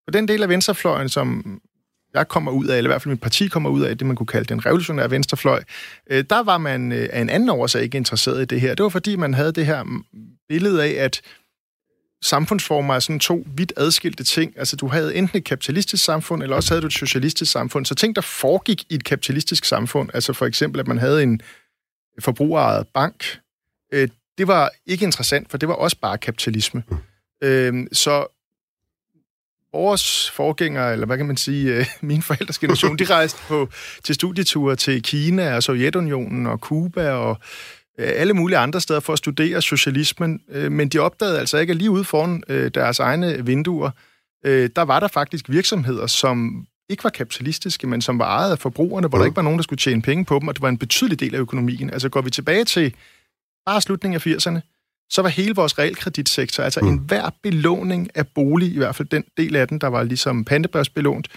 [0.08, 1.62] Og den del af venstrefløjen, som
[2.16, 4.16] jeg kommer ud af, eller i hvert fald mit parti kommer ud af, det man
[4.16, 5.64] kunne kalde den revolutionære venstrefløj,
[6.10, 8.76] øh, der var man øh, af en anden årsag ikke interesseret i det her.
[8.76, 10.02] Det var fordi, man havde det her
[10.50, 11.22] billede af, at
[12.24, 14.54] samfundsformer er sådan to vidt adskilte ting.
[14.58, 17.86] Altså, du havde enten et kapitalistisk samfund, eller også havde du et socialistisk samfund.
[17.86, 21.42] Så ting, der foregik i et kapitalistisk samfund, altså for eksempel, at man havde en
[22.20, 23.40] forbrugerejet bank,
[23.94, 26.84] øh, det var ikke interessant, for det var også bare kapitalisme.
[27.42, 27.88] Mm.
[27.94, 28.28] så
[29.76, 33.70] vores forgængere, eller hvad kan man sige, øh, min forældres generation, de rejste på,
[34.04, 37.38] til studieture til Kina og Sovjetunionen og Kuba og
[38.00, 41.72] øh, alle mulige andre steder for at studere socialismen, øh, men de opdagede altså ikke,
[41.72, 43.90] at lige ude foran deres egne vinduer,
[44.46, 49.08] der var der faktisk virksomheder, som ikke var kapitalistiske, men som var ejet af forbrugerne,
[49.08, 50.78] hvor der ikke var nogen, der skulle tjene penge på dem, og det var en
[50.78, 51.90] betydelig del af økonomien.
[51.90, 52.96] Altså går vi tilbage til
[53.66, 54.75] bare slutningen af 80'erne,
[55.10, 56.88] så var hele vores realkreditsektor, altså mm.
[56.88, 61.28] enhver belåning af bolig, i hvert fald den del af den, der var ligesom pantebørsbelånt,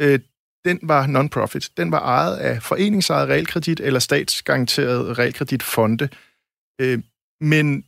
[0.00, 0.20] øh,
[0.64, 1.70] den var non-profit.
[1.76, 6.08] Den var ejet af foreningsejet realkredit eller statsgaranteret realkreditfonde.
[6.80, 6.98] Øh,
[7.40, 7.84] men,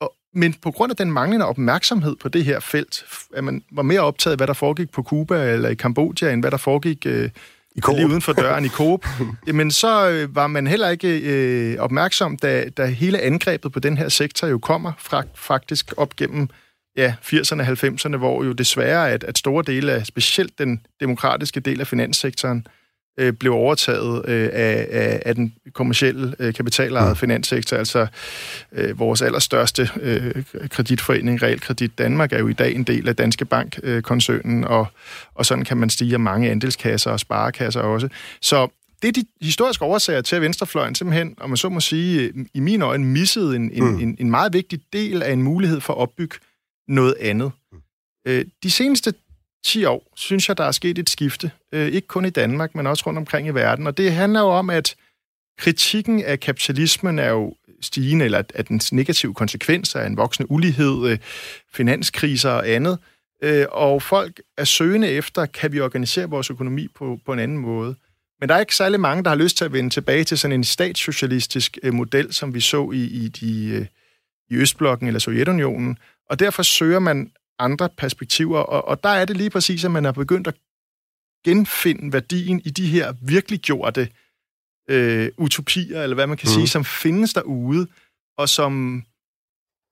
[0.00, 3.82] og, men på grund af den manglende opmærksomhed på det her felt, at man var
[3.82, 7.06] mere optaget af, hvad der foregik på Cuba eller i Kambodja, end hvad der foregik
[7.06, 7.30] øh,
[7.76, 7.96] i Coop.
[7.96, 9.06] lige uden for døren i Coop,
[9.46, 13.96] jamen så øh, var man heller ikke øh, opmærksom, da, da hele angrebet på den
[13.96, 16.48] her sektor jo kommer fra, faktisk op gennem
[16.96, 21.60] ja, 80'erne og 90'erne, hvor jo desværre at, at store dele af, specielt den demokratiske
[21.60, 22.85] del af finanssektoren, øh,
[23.38, 27.16] blev overtaget øh, af, af, af den kommercielle øh, kapitalejede mm.
[27.16, 27.76] finanssektor.
[27.76, 28.06] Altså
[28.72, 33.44] øh, vores allerstørste øh, kreditforening, Realkredit Danmark, er jo i dag en del af Danske
[33.44, 34.86] Bank-koncernen, øh, og,
[35.34, 38.08] og sådan kan man stige mange andelskasser og sparekasser også.
[38.40, 38.68] Så
[39.02, 42.60] det er de historiske årsager til, at Venstrefløjen simpelthen, om man så må sige, i
[42.60, 44.00] mine øjne missede en, en, mm.
[44.00, 46.36] en, en meget vigtig del af en mulighed for at opbygge
[46.88, 47.52] noget andet.
[47.72, 47.78] Mm.
[48.26, 49.14] Øh, de seneste
[49.66, 51.50] 10 år, synes jeg, der er sket et skifte.
[51.72, 53.86] Øh, ikke kun i Danmark, men også rundt omkring i verden.
[53.86, 54.96] Og det handler jo om, at
[55.58, 61.08] kritikken af kapitalismen er jo stigende, eller at dens negative konsekvenser er en voksende ulighed,
[61.08, 61.18] øh,
[61.74, 62.98] finanskriser og andet.
[63.42, 67.58] Øh, og folk er søgende efter, kan vi organisere vores økonomi på, på en anden
[67.58, 67.94] måde.
[68.40, 70.54] Men der er ikke særlig mange, der har lyst til at vende tilbage til sådan
[70.54, 73.86] en statssocialistisk øh, model, som vi så i, i, de, øh,
[74.50, 75.98] i Østblokken eller Sovjetunionen.
[76.30, 80.04] Og derfor søger man andre perspektiver, og, og der er det lige præcis, at man
[80.04, 80.54] har begyndt at
[81.44, 84.08] genfinde værdien i de her virkelig gjorte
[84.90, 86.54] øh, utopier, eller hvad man kan mm.
[86.54, 87.86] sige, som findes derude,
[88.38, 89.04] og som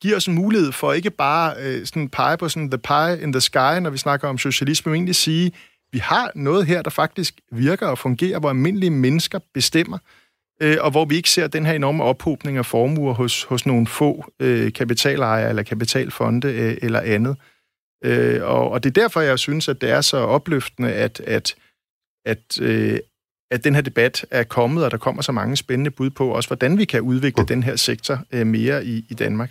[0.02, 3.32] giver os en mulighed for ikke bare øh, sådan pege på sådan the pie in
[3.32, 5.52] the sky, når vi snakker om socialisme, men egentlig sige,
[5.92, 9.98] vi har noget her, der faktisk virker og fungerer, hvor almindelige mennesker bestemmer,
[10.62, 13.86] øh, og hvor vi ikke ser den her enorme ophobning af formuer hos, hos nogle
[13.86, 17.30] få øh, kapitalejere eller kapitalfonde øh, eller andet.
[17.30, 17.53] Øh,
[18.42, 21.54] og, og det er derfor, jeg synes, at det er så opløftende, at, at,
[22.26, 22.98] at, øh,
[23.50, 26.48] at den her debat er kommet, og der kommer så mange spændende bud på, også
[26.48, 27.46] hvordan vi kan udvikle mm.
[27.46, 29.50] den her sektor øh, mere i, i Danmark.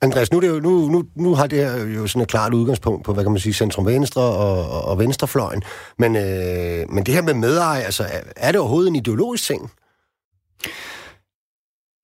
[0.00, 3.04] Andreas, nu, det jo, nu, nu, nu har det her jo sådan et klart udgangspunkt
[3.04, 5.62] på, hvad kan man sige, centrum-venstre og, og, og venstrefløjen.
[5.98, 9.70] Men, øh, men det her med medeje, altså, er, er det overhovedet en ideologisk ting?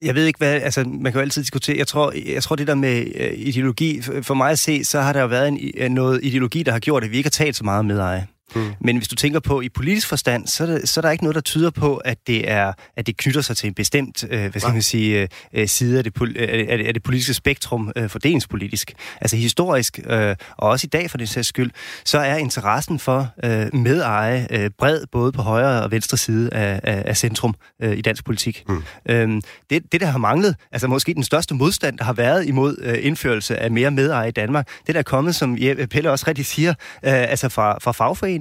[0.05, 0.53] Jeg ved ikke, hvad...
[0.53, 1.77] Altså, man kan jo altid diskutere.
[1.79, 4.03] Jeg tror, jeg tror det der med øh, ideologi...
[4.23, 6.79] For mig at se, så har der jo været en, øh, noget ideologi, der har
[6.79, 8.27] gjort, at vi ikke har talt så meget med eje.
[8.55, 8.73] Mm.
[8.81, 11.25] Men hvis du tænker på i politisk forstand, så er, der, så er der ikke
[11.25, 14.51] noget, der tyder på, at det er at det knytter sig til en bestemt øh,
[14.51, 17.93] hvad skal man sige, øh, øh side af det, af, det, af det politiske spektrum
[17.97, 18.93] øh, fordelingspolitisk.
[19.21, 21.71] Altså historisk, øh, og også i dag for den sags skyld,
[22.05, 26.81] så er interessen for øh, medeje øh, bred både på højre og venstre side af,
[26.83, 28.65] af, af centrum øh, i dansk politik.
[28.69, 28.83] Mm.
[29.09, 32.77] Øhm, det, det, der har manglet, altså måske den største modstand, der har været imod
[32.81, 35.59] øh, indførelse af mere medeje i Danmark, det der er kommet, som
[35.91, 38.34] Pelle også rigtig siger, øh, altså fra, fra fagforeningen,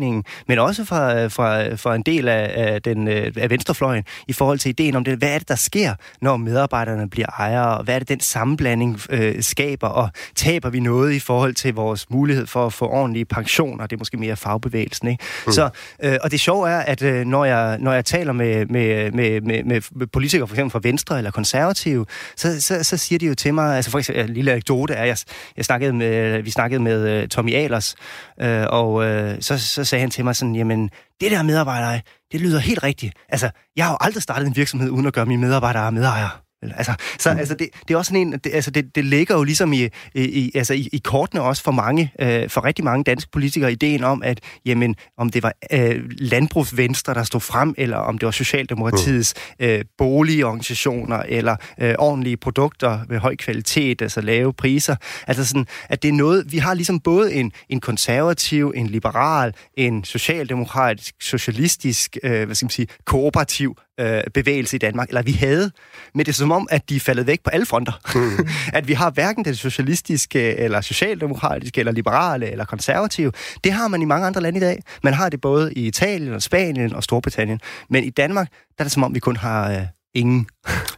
[0.47, 4.60] men også fra, fra, fra en del af, af, den, øh, af venstrefløjen, i forhold
[4.60, 7.95] til ideen om det, hvad er det, der sker, når medarbejderne bliver ejere, og hvad
[7.95, 12.47] er det, den sammenblanding øh, skaber, og taber vi noget i forhold til vores mulighed
[12.47, 15.23] for at få ordentlige pensioner, det er måske mere fagbevægelsen, ikke?
[15.45, 15.51] Mm.
[15.51, 15.69] Så,
[16.03, 19.41] øh, og det sjove er, at øh, når, jeg, når jeg taler med, med, med,
[19.41, 23.36] med, med politikere, for eksempel fra Venstre eller Konservative, så, så, så siger de jo
[23.36, 25.17] til mig, altså for eksempel, en lille anekdote er, jeg,
[25.58, 27.95] jeg snakkede med, vi snakkede med uh, Tommy Alers,
[28.41, 29.06] øh, og uh,
[29.39, 30.89] så, så sagde han til mig sådan, jamen,
[31.22, 32.00] det der medarbejder,
[32.32, 33.13] det lyder helt rigtigt.
[33.30, 36.42] Altså, jeg har jo aldrig startet en virksomhed uden at gøre mine medarbejdere medejere.
[36.78, 37.39] Altså, så mm.
[37.39, 39.89] altså, det, det er også sådan en, det, altså, det, det ligger jo ligesom i,
[40.15, 44.04] i, altså, i, i kortene også for mange, øh, for rigtig mange danske politikere, ideen
[44.04, 48.32] om, at jamen, om det var øh, landbrugsvenstre, der stod frem, eller om det var
[48.32, 49.65] Socialdemokratiets mm.
[49.65, 54.95] øh, boligorganisationer, eller øh, ordentlige produkter med høj kvalitet, altså lave priser.
[55.28, 59.54] Altså sådan, at det er noget, vi har ligesom både en, en konservativ, en liberal,
[59.78, 65.32] en socialdemokratisk, socialistisk, øh, hvad skal man sige, kooperativ øh, bevægelse i Danmark, eller vi
[65.32, 65.71] havde,
[66.13, 67.91] men det er som om, at de er faldet væk på alle fronter.
[68.15, 68.47] Mm.
[68.77, 73.31] at vi har hverken den socialistiske, eller socialdemokratiske, eller liberale, eller konservative.
[73.63, 74.83] Det har man i mange andre lande i dag.
[75.03, 77.59] Man har det både i Italien, og Spanien og Storbritannien.
[77.89, 79.81] Men i Danmark, der er det som om, vi kun har øh,
[80.13, 80.47] ingen.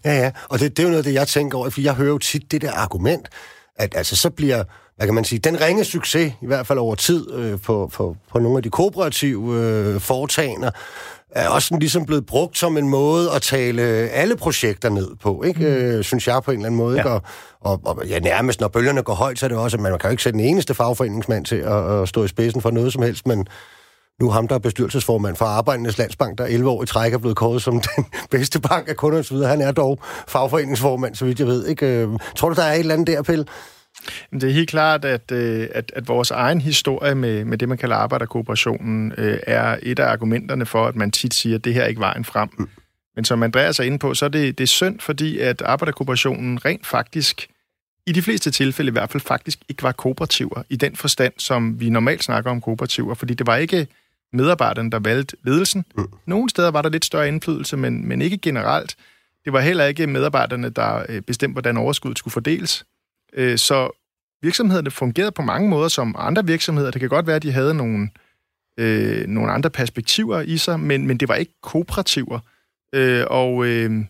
[0.05, 1.93] ja, ja, og det, det er jo noget af det, jeg tænker over, for jeg
[1.93, 3.29] hører jo tit det der argument,
[3.75, 4.63] at altså så bliver
[4.97, 8.15] hvad kan man sige, den ringe succes, i hvert fald over tid, øh, på, på,
[8.31, 10.71] på nogle af de kooperative øh, foretagender,
[11.35, 15.43] er også sådan ligesom blevet brugt som en måde at tale alle projekter ned på,
[15.43, 15.59] ikke?
[15.59, 15.65] Mm.
[15.65, 16.97] Øh, synes jeg på en eller anden måde.
[16.97, 17.13] Ja.
[17.13, 17.21] Og,
[17.61, 19.99] og, og ja, nærmest når bølgerne går højt, så er det også, at man, man
[19.99, 22.93] kan jo ikke sætte den eneste fagforeningsmand til at, at stå i spidsen for noget
[22.93, 23.47] som helst, men
[24.21, 27.37] nu ham, der er bestyrelsesformand for Arbejdernes Landsbank, der 11 år i træk er blevet
[27.37, 29.37] kåret som den bedste bank af kunderne osv.
[29.37, 31.67] Han er dog fagforeningsformand, så vidt jeg ved.
[31.67, 31.85] Ikke?
[31.85, 33.45] Øh, tror du, der er et eller andet der, Pelle?
[34.31, 37.77] Det er helt klart, at, øh, at, at vores egen historie med, med det, man
[37.77, 41.81] kalder arbejderkooperationen, øh, er et af argumenterne for, at man tit siger, at det her
[41.83, 42.49] er ikke vejen frem.
[42.57, 42.69] Mm.
[43.15, 46.65] Men som Andreas er inde på, så er det, det er synd, fordi at arbejderkooperationen
[46.65, 47.47] rent faktisk,
[48.07, 51.79] i de fleste tilfælde i hvert fald, faktisk ikke var kooperativer i den forstand, som
[51.79, 53.87] vi normalt snakker om kooperativer, fordi det var ikke
[54.33, 55.85] medarbejderne, der valgte ledelsen.
[55.97, 56.07] Mm.
[56.25, 58.95] Nogle steder var der lidt større indflydelse, men, men ikke generelt.
[59.45, 62.85] Det var heller ikke medarbejderne, der øh, bestemte, hvordan overskuddet skulle fordeles.
[63.35, 63.89] Øh, så
[64.41, 66.91] virksomhederne fungerede på mange måder som andre virksomheder.
[66.91, 68.09] Det kan godt være, at de havde nogle,
[68.79, 72.39] øh, nogle andre perspektiver i sig, men, men det var ikke kooperativer.
[72.93, 74.05] Øh, og, øh,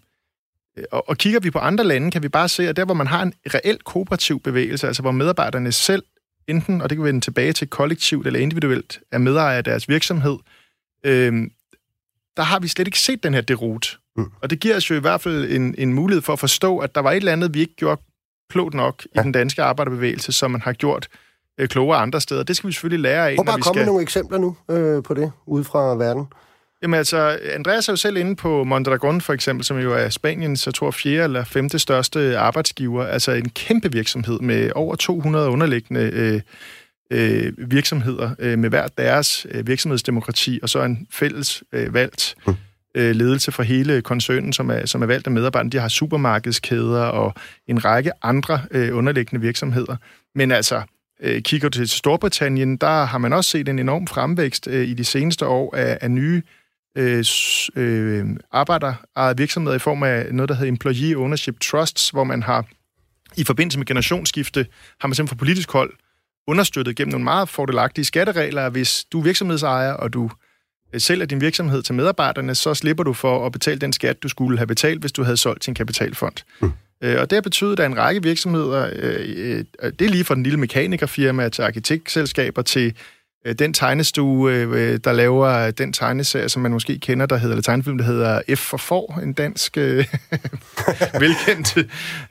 [0.92, 3.08] og, og kigger vi på andre lande, kan vi bare se, at der, hvor man
[3.08, 6.04] har en reel kooperativ bevægelse, altså hvor medarbejderne selv
[6.48, 10.38] enten, og det kan vende tilbage til kollektivt eller individuelt, er medejer af deres virksomhed,
[11.04, 11.34] øh,
[12.38, 14.00] der har vi slet ikke set den her derut.
[14.18, 14.32] Mm.
[14.42, 16.96] Og det giver os jo i hvert fald en, en mulighed for at forstå, at
[16.96, 18.02] der var et eller andet, vi ikke gjorde
[18.50, 19.22] klogt nok ja.
[19.22, 21.08] i den danske arbejderbevægelse, som man har gjort
[21.58, 22.44] øh, klogere andre steder.
[22.44, 23.36] Det skal vi selvfølgelig lære af.
[23.36, 23.86] Prøv bare at komme skal...
[23.86, 26.28] nogle eksempler nu øh, på det, ude fra verden.
[26.82, 30.66] Jamen altså, Andreas er jo selv inde på Mondragon for eksempel, som jo er Spaniens,
[30.66, 33.06] jeg tror, fjerde eller femte største arbejdsgiver.
[33.06, 36.42] Altså en kæmpe virksomhed med over 200 underliggende øh,
[37.12, 42.56] øh, virksomheder øh, med hver deres øh, virksomhedsdemokrati, og så en fælles øh, valgt mm
[42.96, 45.70] øh, ledelse for hele koncernen, som er, som er valgt af medarbejderne.
[45.70, 47.34] De har supermarkedskæder og
[47.68, 49.96] en række andre øh, underliggende virksomheder.
[50.36, 50.82] Men altså,
[51.22, 54.94] øh, kigger du til Storbritannien, der har man også set en enorm fremvækst øh, i
[54.94, 56.42] de seneste år af, af nye
[56.98, 57.26] øh,
[57.76, 62.66] øh, arbejderejede virksomheder i form af noget, der hedder Employee Ownership Trusts, hvor man har
[63.38, 64.66] i forbindelse med generationsskifte,
[65.00, 65.94] har man simpelthen fra politisk hold
[66.48, 70.30] understøttet gennem nogle meget fordelagtige skatteregler, hvis du er virksomhedsejer, og du
[70.98, 74.58] sælger din virksomhed til medarbejderne, så slipper du for at betale den skat, du skulle
[74.58, 76.36] have betalt, hvis du havde solgt til en kapitalfond.
[76.62, 76.72] Mm.
[77.02, 79.66] Øh, og det har betydet, at en række virksomheder, øh,
[80.00, 82.94] det er lige fra den lille mekanikerfirma til arkitektselskaber til Øh,
[83.54, 87.98] den tegnestue, øh, der laver den tegneserie, som man måske kender, der hedder, eller tegnefilm,
[87.98, 90.06] der hedder F for får, en dansk øh,
[91.24, 91.78] velkendt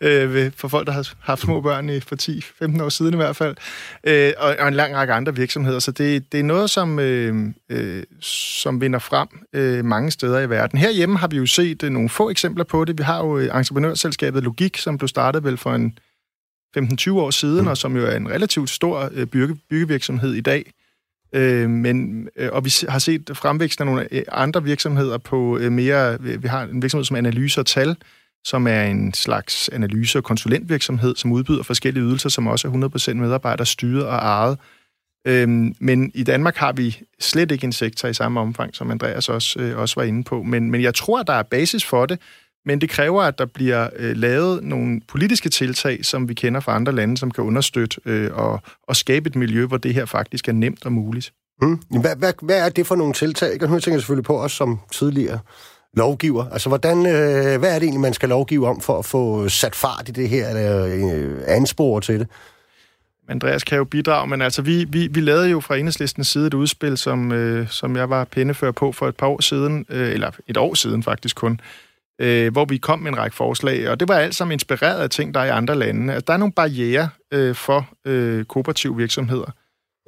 [0.00, 3.36] øh, for folk, der har haft små børn i for 10-15 år siden i hvert
[3.36, 3.56] fald,
[4.04, 5.78] øh, og, og en lang række andre virksomheder.
[5.78, 10.50] Så det, det er noget, som, øh, øh, som vinder frem øh, mange steder i
[10.50, 10.78] verden.
[10.78, 12.98] Herhjemme har vi jo set øh, nogle få eksempler på det.
[12.98, 15.98] Vi har jo entreprenørselskabet Logik, som blev startet vel for en
[16.78, 17.66] 15-20 år siden, mm.
[17.66, 20.72] og som jo er en relativt stor øh, bygge, byggevirksomhed i dag,
[21.34, 25.72] Øh, men, øh, og vi har set fremvæksten af nogle øh, andre virksomheder på øh,
[25.72, 26.20] mere...
[26.20, 27.96] Vi har en virksomhed som Analyse og Tal,
[28.44, 33.14] som er en slags analyse- og konsulentvirksomhed, som udbyder forskellige ydelser, som også er 100%
[33.14, 34.58] medarbejder styret og ejet.
[35.26, 39.28] Øhm, men i Danmark har vi slet ikke en sektor i samme omfang, som Andreas
[39.28, 40.42] også, øh, også var inde på.
[40.42, 42.18] Men, men jeg tror, at der er basis for det,
[42.66, 46.74] men det kræver, at der bliver øh, lavet nogle politiske tiltag, som vi kender fra
[46.74, 50.48] andre lande, som kan understøtte øh, og, og skabe et miljø, hvor det her faktisk
[50.48, 51.32] er nemt og muligt.
[51.62, 51.78] Mm.
[52.00, 53.60] Hvad, hvad, hvad er det for nogle tiltag?
[53.60, 55.38] Nu tænker jeg selvfølgelig på os som tidligere
[55.94, 56.44] lovgiver.
[56.52, 59.74] Altså, hvordan, øh, hvad er det egentlig, man skal lovgive om for at få sat
[59.74, 62.28] fart i det her, eller øh, anspore til det?
[63.28, 66.54] Andreas kan jo bidrage, men altså, vi, vi, vi lavede jo fra enhedslistens side et
[66.54, 70.30] udspil, som, øh, som jeg var pindefører på for et par år siden, øh, eller
[70.46, 71.58] et år siden faktisk kun, øh,
[72.20, 75.10] Øh, hvor vi kom med en række forslag, og det var alt sammen inspireret af
[75.10, 76.12] ting, der er i andre lande.
[76.12, 79.50] Altså, der er nogle barriere øh, for øh, kooperative virksomheder,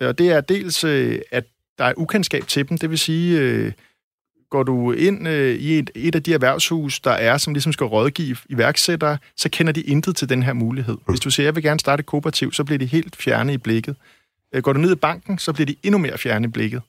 [0.01, 1.45] og det er dels, øh, at
[1.79, 3.73] der er ukendskab til dem, det vil sige, øh,
[4.51, 7.87] går du ind øh, i et, et af de erhvervshus, der er, som ligesom skal
[7.87, 10.97] rådgive iværksættere, så kender de intet til den her mulighed.
[11.09, 13.59] Hvis du siger, jeg vil gerne starte et kooperativ, så bliver de helt fjerne i
[13.59, 13.97] blikket.
[14.55, 16.83] Øh, går du ned i banken, så bliver de endnu mere fjerne i blikket.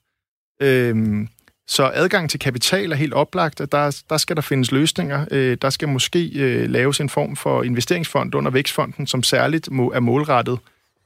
[0.61, 1.27] Øh,
[1.67, 5.25] så adgang til kapital er helt oplagt, at der, der skal der findes løsninger.
[5.31, 9.91] Øh, der skal måske øh, laves en form for investeringsfond under Vækstfonden, som særligt må,
[9.91, 10.59] er målrettet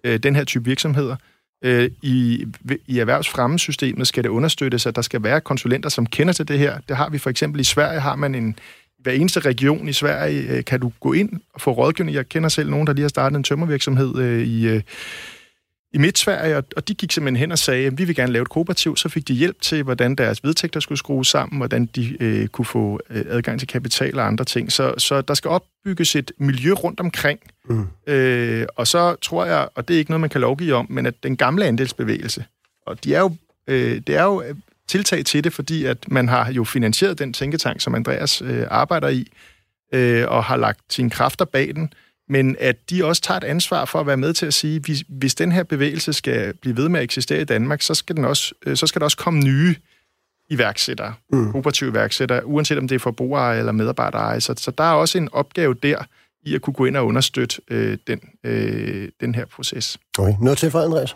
[0.03, 1.16] øh, den her type virksomheder.
[1.64, 2.45] Øh, i,
[2.88, 6.80] I erhvervsfremmesystemet skal det understøttes, at der skal være konsulenter, som kender til det her.
[6.89, 8.55] Det har vi for eksempel i Sverige, har man en,
[8.99, 12.16] hver eneste region i Sverige, øh, kan du gå ind og få rådgivning.
[12.16, 14.82] Jeg kender selv nogen, der lige har startet en tømmervirksomhed øh, i, øh,
[15.94, 18.50] i Midt-Sverige, og de gik simpelthen hen og sagde, at vi vil gerne lave et
[18.50, 18.98] kooperativ.
[18.98, 22.66] Så fik de hjælp til, hvordan deres vedtægter skulle skrues sammen, hvordan de øh, kunne
[22.66, 24.72] få øh, adgang til kapital og andre ting.
[24.72, 27.39] Så, så der skal opbygges et miljø rundt omkring.
[27.70, 27.88] Mm.
[28.08, 31.06] Øh, og så tror jeg, og det er ikke noget, man kan lovgive om, men
[31.06, 32.46] at den gamle andelsbevægelse,
[32.86, 33.36] og de er jo,
[33.68, 34.44] øh, det er jo
[34.88, 39.08] tiltag til det, fordi at man har jo finansieret den tænketank, som Andreas øh, arbejder
[39.08, 39.28] i,
[39.94, 41.94] øh, og har lagt sine kræfter bag den,
[42.30, 45.03] men at de også tager et ansvar for at være med til at sige, hvis,
[45.09, 48.26] hvis den her bevægelse skal blive ved med at eksistere i Danmark, så skal, den
[48.26, 49.76] også, øh, så skal der også komme nye
[50.49, 51.55] iværksættere, mm.
[51.55, 54.41] operative iværksættere, uanset om det er forbrugere eller medarbejdere.
[54.41, 56.03] Så, så der er også en opgave der,
[56.44, 59.98] i at kunne gå ind og understøtte øh, den, øh, den her proces.
[60.20, 60.34] Okay.
[60.42, 61.16] Noget til for, Andreas?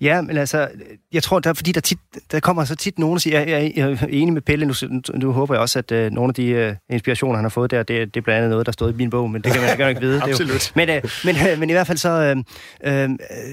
[0.00, 0.68] Ja, men altså,
[1.12, 1.98] jeg tror, der, fordi der, tit,
[2.32, 4.74] der kommer så tit nogen og siger, jeg, jeg, jeg er enig med Pelle, nu,
[5.14, 7.82] nu håber jeg også, at øh, nogle af de øh, inspirationer, han har fået der,
[7.82, 9.76] det, det er blandt andet noget, der stod i min bog, men det kan man,
[9.76, 10.22] kan ikke vide.
[10.22, 10.50] Absolut.
[10.50, 12.36] Det men, øh, men, øh, men i hvert fald så, øh,
[12.84, 13.10] øh,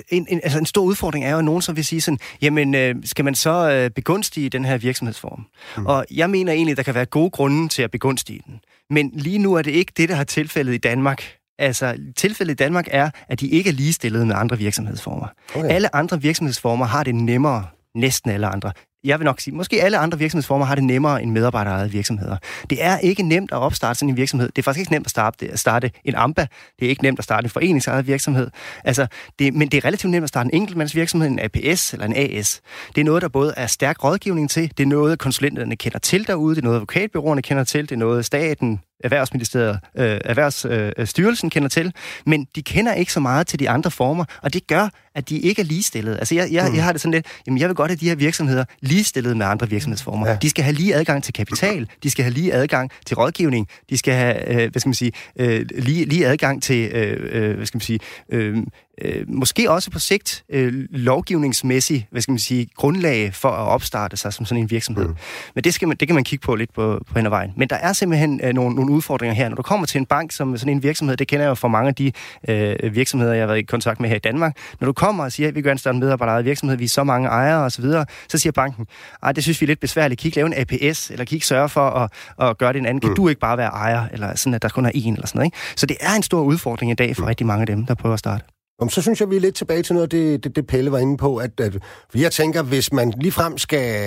[0.09, 2.75] en, en, altså en stor udfordring er jo, at nogen som vil sige sådan, jamen,
[2.75, 5.45] øh, skal man så øh, begunstige den her virksomhedsform?
[5.77, 5.85] Mm.
[5.85, 8.59] Og jeg mener egentlig, der kan være gode grunde til at begunstige den.
[8.89, 11.23] Men lige nu er det ikke det, der har tilfældet i Danmark.
[11.59, 15.27] Altså, tilfældet i Danmark er, at de ikke er ligestillede med andre virksomhedsformer.
[15.55, 15.69] Okay.
[15.69, 17.65] Alle andre virksomhedsformer har det nemmere,
[17.95, 18.71] næsten alle andre,
[19.03, 22.37] jeg vil nok sige, måske alle andre virksomhedsformer har det nemmere end medarbejderejede virksomheder.
[22.69, 24.47] Det er ikke nemt at opstarte sådan en virksomhed.
[24.47, 26.47] Det er faktisk ikke nemt at starte, at starte en AMBA.
[26.79, 28.49] Det er ikke nemt at starte en foreningsejet virksomhed.
[28.83, 29.07] Altså,
[29.39, 32.61] det, men det er relativt nemt at starte en enkeltmandsvirksomhed, en APS eller en AS.
[32.95, 36.27] Det er noget, der både er stærk rådgivning til, det er noget, konsulenterne kender til
[36.27, 41.51] derude, det er noget, advokatbyråerne kender til, det er noget, staten Erhvervsministeriet, øh, Erhvervsstyrelsen øh,
[41.51, 41.93] kender til,
[42.25, 45.39] men de kender ikke så meget til de andre former, og det gør, at de
[45.39, 46.17] ikke er ligestillede.
[46.19, 46.75] Altså, jeg, jeg, mm.
[46.75, 49.45] jeg har det sådan lidt, jamen, jeg vil godt have de her virksomheder ligestillede med
[49.45, 50.29] andre virksomhedsformer.
[50.29, 50.37] Ja.
[50.41, 53.97] De skal have lige adgang til kapital, de skal have lige adgang til rådgivning, de
[53.97, 57.65] skal have, øh, hvad skal man sige, øh, lige, lige adgang til, øh, øh, hvad
[57.65, 57.99] skal man sige,
[58.31, 58.57] øh,
[59.01, 64.17] øh, måske også på sigt øh, lovgivningsmæssigt, hvad skal man sige, grundlag for at opstarte
[64.17, 65.07] sig som sådan en virksomhed.
[65.07, 65.15] Mm.
[65.55, 67.53] Men det, skal man, det kan man kigge på lidt på, på hen ad vejen.
[67.55, 69.49] Men der er simpelthen øh, nogle, nogle udfordringer her.
[69.49, 71.67] Når du kommer til en bank som sådan en virksomhed, det kender jeg jo fra
[71.67, 72.11] mange af de
[72.47, 74.57] øh, virksomheder, jeg har været i kontakt med her i Danmark.
[74.79, 77.03] Når du kommer og siger, at vi gør en større medarbejderejet virksomhed, vi er så
[77.03, 78.85] mange ejere osv., så, så siger banken,
[79.23, 80.25] at det synes vi er lidt besværligt.
[80.25, 82.11] Ikke lave en APS, eller ikke sørge for at,
[82.47, 83.01] at gøre det en anden?
[83.01, 83.15] Kan mm.
[83.15, 85.47] du ikke bare være ejer, eller sådan, at der kun er en, eller sådan noget.
[85.47, 85.57] Ikke?
[85.75, 87.27] Så det er en stor udfordring i dag for mm.
[87.27, 88.56] rigtig mange af dem, der prøver at starte.
[88.79, 90.91] Om så synes jeg, vi er lidt tilbage til noget af det, det, det Pelle
[90.91, 91.77] var inde på, at, at
[92.15, 93.99] jeg tænker, hvis man ligefrem skal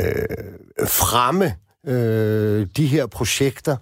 [0.00, 0.06] øh,
[0.86, 1.54] fremme
[1.86, 3.76] øh, de her projekter,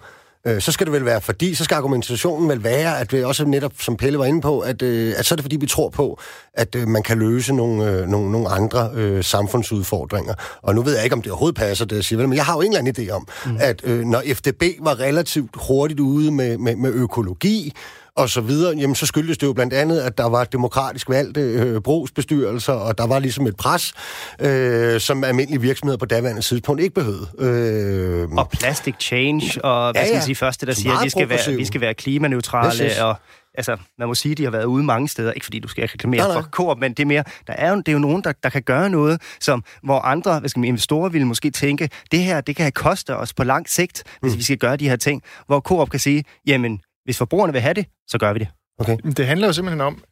[0.46, 3.44] øh, så skal det vel være fordi, så skal argumentationen vel være, at det også
[3.44, 5.88] netop, som Pelle var inde på, at, øh, at så er det fordi, vi tror
[5.88, 6.20] på,
[6.54, 10.34] at øh, man kan løse nogle, øh, nogle, nogle andre øh, samfundsudfordringer.
[10.62, 12.54] Og nu ved jeg ikke, om det overhovedet passer, det jeg siger, men jeg har
[12.54, 13.56] jo en eller anden idé om, mm.
[13.60, 17.74] at øh, når FDB var relativt hurtigt ude med, med, med økologi,
[18.16, 21.40] og så videre, jamen så skyldes det jo blandt andet, at der var demokratisk valgte
[21.40, 23.92] øh, brugsbestyrelser, og der var ligesom et pres,
[24.40, 27.28] øh, som almindelige virksomheder på daværende tidspunkt ikke behøvede.
[27.38, 31.10] Øh, og plastic change, og hvad ja, skal man sige, første, der siger, at vi
[31.10, 33.16] skal, være, vi skal være klimaneutrale, og
[33.54, 35.88] altså, man må sige, at de har været ude mange steder, ikke fordi du skal
[35.88, 36.42] reklamere nej, nej.
[36.42, 38.48] for Coop, men det er mere, der er jo, det er jo nogen, der, der
[38.48, 42.40] kan gøre noget, som, hvor andre hvad skal man, investorer ville måske tænke, det her,
[42.40, 44.38] det kan have koste os på lang sigt, hvis mm.
[44.38, 47.74] vi skal gøre de her ting, hvor Coop kan sige, jamen, hvis forbrugerne vil have
[47.74, 48.48] det, så gør vi det.
[48.78, 48.96] Okay.
[49.16, 50.04] Det handler jo simpelthen om,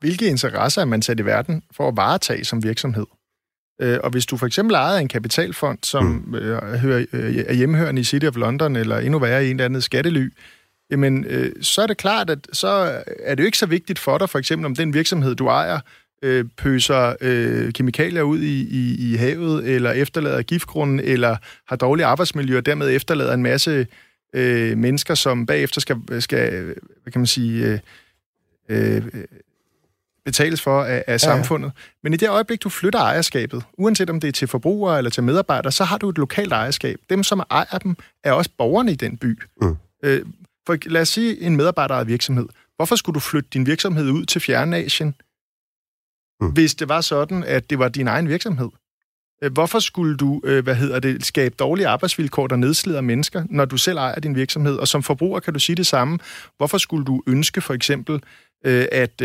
[0.00, 3.06] hvilke interesser er man sat i verden for at varetage som virksomhed.
[3.80, 6.34] Øh, og hvis du for eksempel ejer en kapitalfond, som mm.
[6.34, 9.64] øh, hører, øh, er hjemmehørende i City of London, eller endnu værre i en eller
[9.64, 10.32] anden skattely,
[10.90, 11.26] jamen,
[11.62, 14.38] så er det klart, at så er det jo ikke så vigtigt for dig, for
[14.38, 15.80] eksempel om den virksomhed, du ejer,
[16.22, 21.36] øh, pøser øh, kemikalier ud i, i, i havet, eller efterlader giftgrunden, eller
[21.68, 23.86] har dårlig arbejdsmiljø, og dermed efterlader en masse
[24.32, 26.64] øh, mennesker, som bagefter skal, skal
[27.02, 27.80] hvad kan man sige,
[28.68, 29.24] øh, øh,
[30.24, 31.68] betales for af, af samfundet.
[31.68, 31.90] Ja, ja.
[32.02, 35.22] Men i det øjeblik, du flytter ejerskabet, uanset om det er til forbrugere eller til
[35.22, 36.98] medarbejdere, så har du et lokalt ejerskab.
[37.10, 39.38] Dem, som ejer dem, er også borgerne i den by.
[39.62, 39.76] Mm.
[40.02, 40.24] Øh,
[40.66, 42.46] for lad os sige en medarbejder virksomhed.
[42.76, 45.14] Hvorfor skulle du flytte din virksomhed ud til Fjernasien,
[46.40, 46.50] mm.
[46.50, 48.68] hvis det var sådan, at det var din egen virksomhed?
[49.42, 53.64] Øh, hvorfor skulle du, øh, hvad hedder det, skabe dårlige arbejdsvilkår, der nedslider mennesker, når
[53.64, 54.76] du selv ejer din virksomhed?
[54.76, 56.18] Og som forbruger kan du sige det samme.
[56.56, 58.22] Hvorfor skulle du ønske for eksempel,
[58.66, 59.22] øh, at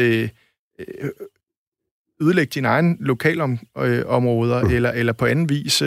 [2.22, 4.72] ødelægge dine egne lokalområder, mm.
[4.72, 5.82] eller, eller på anden vis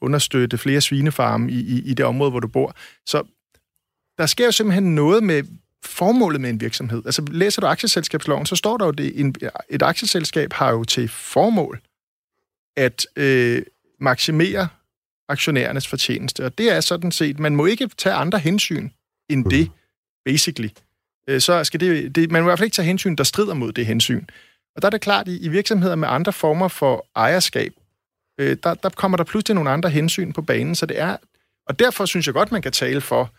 [0.00, 2.76] understøtte flere svinefarme i, i, i det område, hvor du bor?
[3.06, 3.22] Så
[4.18, 5.42] der sker jo simpelthen noget med
[5.84, 7.02] formålet med en virksomhed.
[7.04, 9.34] Altså læser du aktieselskabsloven, så står der jo, det en,
[9.70, 11.80] et aktieselskab har jo til formål
[12.76, 13.62] at øh,
[14.00, 14.68] maksimere
[15.28, 16.44] aktionærernes fortjeneste.
[16.44, 18.88] Og det er sådan set, man må ikke tage andre hensyn
[19.28, 19.70] end det,
[20.24, 20.68] basically.
[21.28, 23.54] Øh, så skal det, det, man må i hvert fald ikke tage hensyn, der strider
[23.54, 24.24] mod det hensyn.
[24.76, 27.72] Og der er det klart, i, i virksomheder med andre former for ejerskab,
[28.40, 31.16] øh, der, der kommer der pludselig nogle andre hensyn på banen, så det er,
[31.66, 33.30] og derfor synes jeg godt, man kan tale for,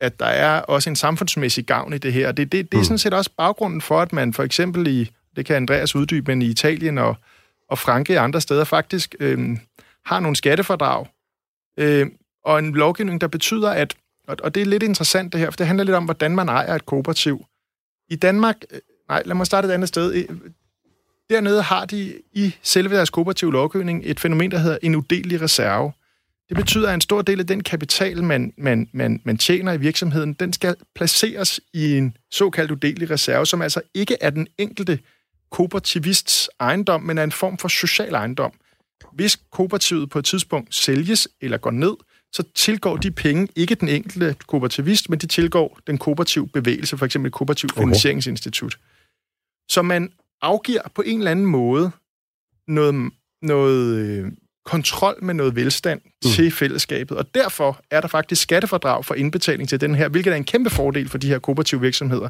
[0.00, 2.32] at der er også en samfundsmæssig gavn i det her.
[2.32, 2.84] Det, det, det er mm.
[2.84, 6.42] sådan set også baggrunden for, at man for eksempel i, det kan Andreas uddybe, men
[6.42, 7.16] i Italien og,
[7.68, 9.58] og Franke og andre steder faktisk øh,
[10.04, 11.06] har nogle skattefordrag
[11.76, 12.06] øh,
[12.44, 13.94] og en lovgivning, der betyder, at,
[14.28, 16.48] og, og det er lidt interessant det her, for det handler lidt om, hvordan man
[16.48, 17.44] ejer et kooperativ.
[18.08, 20.14] I Danmark, øh, nej, lad mig starte et andet sted.
[20.14, 20.36] Øh,
[21.30, 25.92] dernede har de i selve deres kooperative lovgivning et fænomen, der hedder en udelig reserve.
[26.48, 29.76] Det betyder, at en stor del af den kapital, man, man, man, man tjener i
[29.76, 34.98] virksomheden, den skal placeres i en såkaldt udelig reserve, som altså ikke er den enkelte
[35.56, 38.52] kooperativists ejendom, men er en form for social ejendom.
[39.12, 41.96] Hvis kooperativet på et tidspunkt sælges eller går ned,
[42.32, 47.06] så tilgår de penge ikke den enkelte kooperativist, men de tilgår den kooperative bevægelse, for
[47.06, 47.82] eksempel et kooperativt okay.
[47.82, 48.78] finansieringsinstitut.
[49.70, 51.90] Så man afgiver på en eller anden måde
[52.68, 54.32] noget, noget øh,
[54.64, 56.30] kontrol med noget velstand mm.
[56.30, 60.36] til fællesskabet, og derfor er der faktisk skattefordrag for indbetaling til den her, hvilket er
[60.36, 62.28] en kæmpe fordel for de her kooperative virksomheder.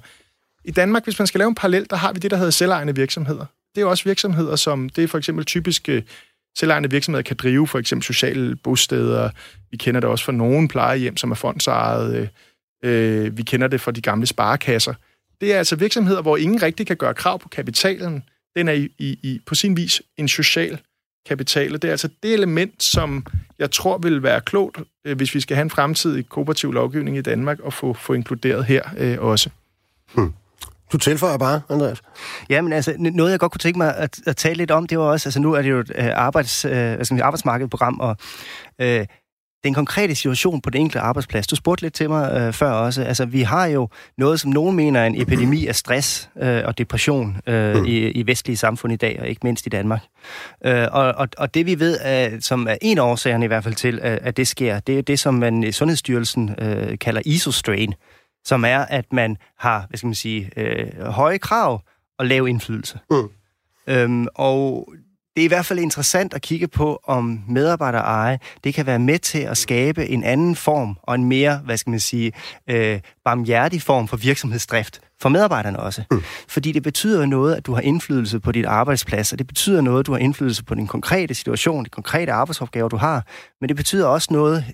[0.66, 2.94] I Danmark, hvis man skal lave en parallel, der har vi det, der hedder selvejende
[2.94, 3.46] virksomheder.
[3.74, 6.02] Det er også virksomheder, som det er for eksempel typiske øh,
[6.58, 9.30] selvejende virksomheder kan drive, for eksempel sociale bosteder.
[9.70, 12.30] Vi kender det også fra nogle plejehjem, som er fondsejet.
[12.84, 14.94] Øh, vi kender det fra de gamle sparekasser.
[15.40, 18.22] Det er altså virksomheder, hvor ingen rigtig kan gøre krav på kapitalen.
[18.56, 20.78] Den er i, i, i, på sin vis en social
[21.26, 21.72] kapital.
[21.72, 23.26] Det er altså det element, som
[23.58, 27.22] jeg tror vil være klogt, øh, hvis vi skal have en fremtidig kooperativ lovgivning i
[27.22, 29.50] Danmark, og få, få inkluderet her øh, også.
[30.14, 30.32] Hmm.
[30.92, 32.02] Du tilføjer bare, Andreas.
[32.50, 34.98] Ja, men altså, noget jeg godt kunne tænke mig at, at tale lidt om, det
[34.98, 38.16] var også, altså nu er det jo et øh, arbejds, øh, altså et arbejdsmarkedprogram, og
[38.80, 39.06] øh,
[39.64, 41.46] den konkrete situation på den enkelte arbejdsplads.
[41.46, 43.02] Du spurgte lidt til mig øh, før også.
[43.02, 46.78] Altså, vi har jo noget, som nogen mener er en epidemi af stress øh, og
[46.78, 47.84] depression øh, mm.
[47.84, 50.00] i, i vestlige samfund i dag, og ikke mindst i Danmark.
[50.64, 53.64] Øh, og, og, og det vi ved, er, som er en af årsagerne i hvert
[53.64, 57.22] fald til, at, at det sker, det er det, som man i Sundhedsstyrelsen øh, kalder
[57.24, 57.94] isostrain,
[58.46, 61.82] som er, at man har, hvad skal man sige, øh, høje krav
[62.18, 62.98] og lav indflydelse.
[63.10, 63.28] Mm.
[63.86, 64.88] Øhm, og
[65.36, 69.18] det er i hvert fald interessant at kigge på, om medarbejdereje, det kan være med
[69.18, 72.32] til at skabe en anden form, og en mere, hvad skal man sige,
[72.70, 76.02] øh, barmhjertig form for virksomhedsdrift for medarbejderne også.
[76.10, 76.22] Mm.
[76.48, 80.00] Fordi det betyder noget, at du har indflydelse på dit arbejdsplads, og det betyder noget,
[80.00, 83.26] at du har indflydelse på den konkrete situation, de konkrete arbejdsopgaver, du har,
[83.60, 84.64] men det betyder også noget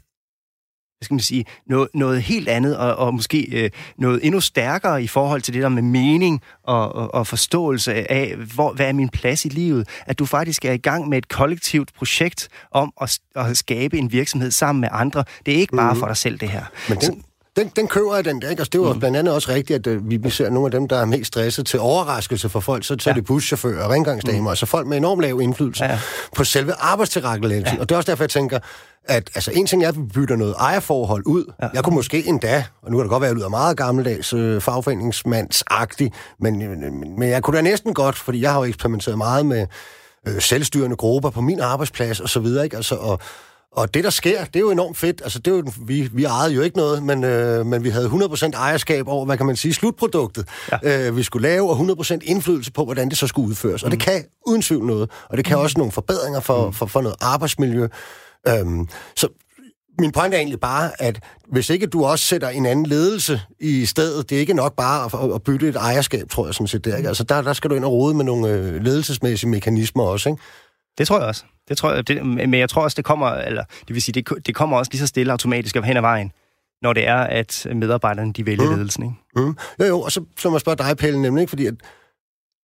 [1.03, 5.03] hvad skal man sige, noget, noget helt andet, og, og måske øh, noget endnu stærkere
[5.03, 8.93] i forhold til det der med mening og, og, og forståelse af, hvor, hvad er
[8.93, 9.89] min plads i livet.
[10.07, 14.13] At du faktisk er i gang med et kollektivt projekt om at, at skabe en
[14.13, 15.25] virksomhed sammen med andre.
[15.47, 16.01] Det er ikke bare mm-hmm.
[16.01, 16.65] for dig selv, det her.
[16.89, 17.25] Men den,
[17.57, 18.61] den, den køber jeg, den der, ikke?
[18.61, 18.99] Altså, det var mm.
[18.99, 21.67] blandt andet også rigtigt, at øh, vi ser nogle af dem, der er mest stresset
[21.67, 23.19] til overraskelse for folk, så tager ja.
[23.19, 24.47] det buschauffører og rengøringsdamer, mm.
[24.47, 25.99] altså folk med enorm lav indflydelse ja.
[26.37, 27.77] på selve arbejdstilrettelæggelsen.
[27.77, 27.81] Ja.
[27.81, 28.59] Og det er også derfor, jeg tænker,
[29.05, 31.53] at altså, en ting er, at vi bytter noget ejerforhold ud.
[31.63, 31.69] Ja.
[31.75, 34.33] Jeg kunne måske endda, og nu kan det godt være, at jeg lyder meget gammeldags
[34.33, 38.65] øh, fagforeningsmandsagtig, men, øh, men, men jeg kunne da næsten godt, fordi jeg har jo
[38.65, 39.67] eksperimenteret meget med
[40.29, 42.77] øh, selvstyrende grupper på min arbejdsplads og så videre, ikke?
[42.77, 43.19] Altså, og,
[43.73, 45.21] og det, der sker, det er jo enormt fedt.
[45.23, 48.07] Altså, det er jo, vi, vi ejede jo ikke noget, men, øh, men vi havde
[48.07, 50.49] 100% ejerskab over, hvad kan man sige, slutproduktet,
[50.83, 51.09] ja.
[51.09, 53.83] øh, vi skulle lave, og 100% indflydelse på, hvordan det så skulle udføres.
[53.83, 53.87] Mm.
[53.87, 54.05] Og det mm.
[54.05, 55.63] kan uden tvivl noget, og det kan mm.
[55.63, 56.73] også nogle forbedringer for, mm.
[56.73, 57.89] for, for noget arbejdsmiljø.
[58.49, 59.29] Øhm, så
[59.99, 63.87] min pointe er egentlig bare, at hvis ikke du også sætter en anden ledelse i
[63.87, 66.85] stedet, det er ikke nok bare at, at bytte et ejerskab, tror jeg sådan set.
[66.85, 67.09] Der, ikke?
[67.09, 70.43] Altså, der, der skal du ind og rode med nogle øh, ledelsesmæssige mekanismer også, ikke?
[70.99, 71.45] Det tror jeg også.
[71.69, 74.47] Det tror jeg, det, men jeg tror også, det kommer, eller det vil sige, det,
[74.47, 76.33] det kommer også lige så stille automatisk hen ad vejen,
[76.83, 78.77] når det er, at medarbejderne de vælger mm.
[78.77, 79.03] ledelsen.
[79.05, 79.47] Ikke?
[79.47, 79.57] Mm.
[79.81, 81.75] Jo, jo, og så, så må jeg spørge dig, Pelle, nemlig, fordi at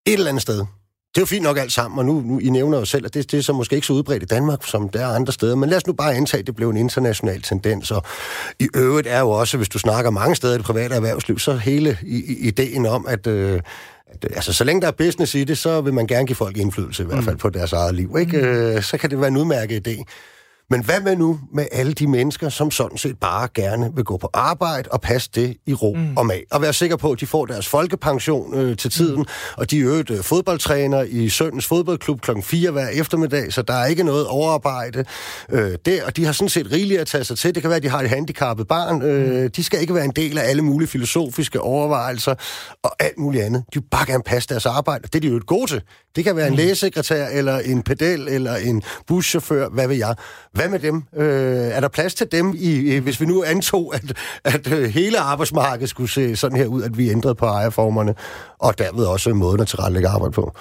[0.06, 0.66] et eller andet sted,
[1.14, 3.14] det er jo fint nok alt sammen, og nu, nu I nævner jo selv, at
[3.14, 5.54] det, det er så måske ikke så udbredt i Danmark, som det er andre steder,
[5.54, 8.02] men lad os nu bare antage, at det blev en international tendens, og
[8.58, 11.56] i øvrigt er jo også, hvis du snakker mange steder i det private erhvervsliv, så
[11.56, 11.98] hele
[12.40, 13.60] ideen om, at, øh,
[14.06, 16.56] at altså, så længe der er business i det, så vil man gerne give folk
[16.56, 17.40] indflydelse, i hvert fald mm.
[17.40, 18.38] på deres eget liv, ikke?
[18.38, 18.44] Mm.
[18.44, 20.04] Øh, så kan det være en udmærket idé.
[20.70, 24.16] Men hvad med nu med alle de mennesker, som sådan set bare gerne vil gå
[24.16, 26.16] på arbejde og passe det i ro mm.
[26.16, 26.44] og mag?
[26.50, 29.26] Og være sikker på, at de får deres folkepension øh, til tiden, mm.
[29.56, 33.74] og de er øvrigt øh, fodboldtræner i Søndens fodboldklub klokken 4 hver eftermiddag, så der
[33.74, 35.04] er ikke noget overarbejde
[35.50, 37.54] øh, der, og de har sådan set rigeligt at tage sig til.
[37.54, 39.02] Det kan være, at de har et handicappet barn.
[39.02, 39.50] Øh, mm.
[39.50, 42.34] De skal ikke være en del af alle mulige filosofiske overvejelser
[42.82, 43.64] og alt muligt andet.
[43.74, 45.82] De vil bare gerne passe deres arbejde, det er de jo et gode til.
[46.16, 46.56] Det kan være en mm.
[46.56, 50.14] lægesekretær, eller en pedel, eller en buschauffør, hvad ved jeg.
[50.58, 51.02] Hvad med dem?
[51.16, 54.02] Øh, er der plads til dem, i, hvis vi nu antog, at,
[54.44, 58.14] at øh, hele arbejdsmarkedet skulle se sådan her ud, at vi ændrede på ejerformerne,
[58.58, 60.56] og derved også måden at tilrettelægge arbejde på?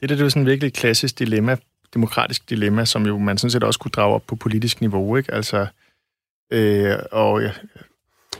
[0.00, 1.56] Det, det er jo sådan et virkelig klassisk dilemma,
[1.94, 5.34] demokratisk dilemma, som jo man sådan set også kunne drage op på politisk niveau, ikke?
[5.34, 5.66] Altså,
[6.52, 7.52] øh, og jeg,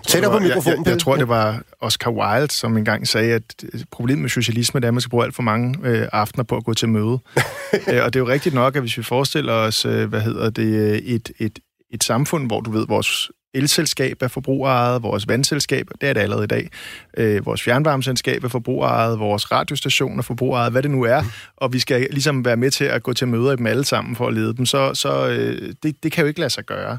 [0.07, 0.79] Tættere på mikrofonen.
[0.79, 4.81] Jeg, jeg, jeg tror, det var Oscar Wilde, som engang sagde, at problemet med socialisme
[4.83, 7.19] er, at man skal bruge alt for mange øh, aftener på at gå til møde.
[7.91, 10.51] øh, og det er jo rigtigt nok, at hvis vi forestiller os, øh, hvad hedder
[10.51, 11.59] det, et, et,
[11.93, 16.45] et samfund, hvor du ved, vores elselskab er forbrugerejet, vores vandselskab, det er det allerede
[16.45, 16.71] i dag,
[17.17, 21.23] øh, vores fjernvarmeselskab er forbrugerejet, vores radiostation er forbrugerejet, hvad det nu er,
[21.57, 24.17] og vi skal ligesom være med til at gå til møder i dem alle sammen
[24.17, 26.99] for at lede dem, så, så øh, det, det kan jo ikke lade sig gøre.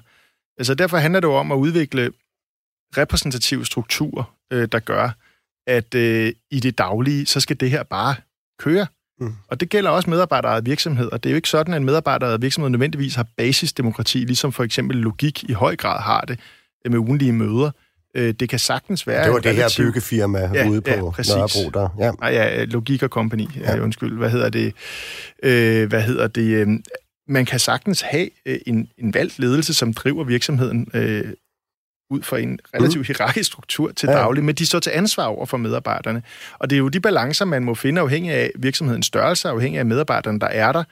[0.58, 2.12] Altså derfor handler det jo om at udvikle
[2.98, 5.10] repræsentative struktur, øh, der gør,
[5.68, 8.16] at øh, i det daglige, så skal det her bare
[8.60, 8.88] køre.
[9.20, 9.36] Mm.
[9.48, 11.18] Og det gælder også medarbejderede virksomheder.
[11.18, 15.44] Det er jo ikke sådan, at medarbejderede virksomheder nødvendigvis har basisdemokrati, ligesom for eksempel logik
[15.44, 16.40] i høj grad har det
[16.86, 17.72] øh, med ugenlige møder.
[18.16, 19.24] Øh, det kan sagtens være...
[19.24, 19.86] Det var det relativ...
[19.86, 21.90] her byggefirma ja, ude på ja, Nørrebro der.
[22.00, 22.12] Ja.
[22.12, 23.48] Nej, ja, Logik og Company.
[23.56, 23.80] Ja.
[23.80, 24.74] Undskyld, hvad hedder det?
[25.44, 26.68] Øh, hvad hedder det?
[26.68, 26.68] Øh,
[27.28, 31.34] man kan sagtens have øh, en, en valgt ledelse, som driver virksomheden øh,
[32.10, 33.05] ud fra en relativt mm.
[33.08, 34.16] hierarkisk struktur til ja.
[34.16, 36.24] daglig, men de står til ansvar over for medarbejderne.
[36.60, 39.86] Og det er jo de balancer, man må finde afhængig af virksomhedens størrelse, afhængig af
[39.86, 40.84] medarbejderne, der er der.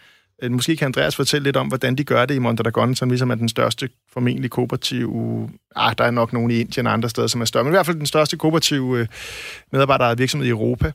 [0.43, 3.31] Øh, måske kan Andreas fortælle lidt om, hvordan de gør det i Mondragon, som ligesom
[3.31, 5.49] er den største formentlig kooperative...
[5.75, 7.75] Ah, der er nok nogen i Indien og andre steder, som er større, men i
[7.75, 9.07] hvert fald den største kooperative øh,
[9.71, 10.91] medarbejderede virksomhed i Europa.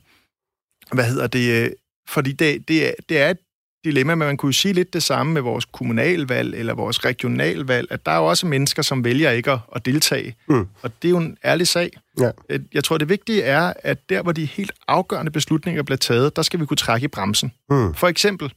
[0.91, 1.63] Hvad hedder det?
[1.63, 1.71] Øh,
[2.07, 3.37] fordi det, det, er, det er et
[3.85, 7.91] dilemma, men man kunne jo sige lidt det samme med vores kommunalvalg eller vores regionalvalg,
[7.91, 10.35] at der er jo også mennesker, som vælger ikke at, deltage.
[10.47, 10.67] Mm.
[10.81, 11.91] Og det er jo en ærlig sag.
[12.19, 12.31] Ja.
[12.73, 16.41] Jeg tror, det vigtige er, at der, hvor de helt afgørende beslutninger bliver taget, der
[16.41, 17.51] skal vi kunne trække i bremsen.
[17.69, 17.93] Mm.
[17.93, 18.53] For eksempel,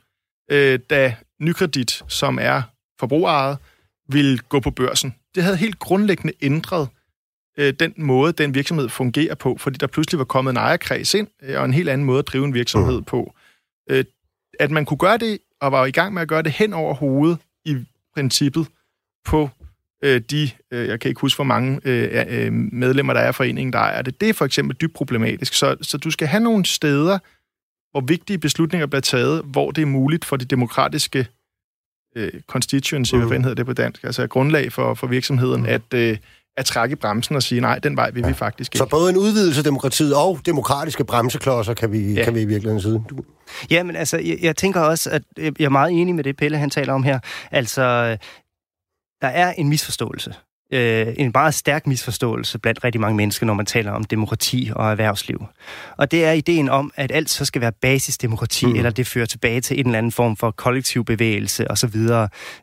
[0.50, 2.62] øh, da Nykredit, som er
[3.00, 3.58] forbrugerejet,
[4.08, 5.14] vil gå på børsen.
[5.34, 6.88] Det havde helt grundlæggende ændret
[7.58, 11.28] øh, den måde, den virksomhed fungerer på, fordi der pludselig var kommet en ejerkreds ind,
[11.42, 13.04] øh, og en helt anden måde at drive en virksomhed mm.
[13.04, 13.34] på.
[13.90, 14.04] Øh,
[14.60, 16.94] at man kunne gøre det, og var i gang med at gøre det hen over
[16.94, 17.76] hovedet i
[18.14, 18.66] princippet
[19.24, 19.50] på
[20.04, 23.34] øh, de, øh, jeg kan ikke huske, hvor mange øh, øh, medlemmer, der er af
[23.34, 24.20] foreningen, der er det.
[24.20, 25.54] Det er for eksempel dybt problematisk.
[25.54, 27.18] Så, så du skal have nogle steder,
[27.90, 31.26] hvor vigtige beslutninger bliver taget, hvor det er muligt for de demokratiske
[32.16, 33.26] øh, constituency, mm.
[33.26, 35.68] hvad hedder det på dansk, altså grundlag for, for virksomheden, mm.
[35.68, 36.18] at, øh,
[36.56, 38.28] at trække bremsen og sige, nej, den vej vil ja.
[38.28, 38.78] vi faktisk ikke.
[38.78, 42.24] Så både en udvidelse af demokratiet og demokratiske bremseklodser kan vi, ja.
[42.24, 43.04] kan vi i virkeligheden sige.
[43.10, 43.16] Du...
[43.70, 46.58] Ja, men altså, jeg, jeg tænker også, at jeg er meget enig med det, Pelle
[46.58, 47.18] han taler om her.
[47.50, 47.82] Altså,
[49.20, 50.34] der er en misforståelse
[50.74, 54.90] øh, en meget stærk misforståelse blandt rigtig mange mennesker, når man taler om demokrati og
[54.90, 55.46] erhvervsliv.
[55.96, 58.76] Og det er ideen om, at alt så skal være basisdemokrati, mm.
[58.76, 61.96] eller det fører tilbage til en eller anden form for kollektiv bevægelse osv.,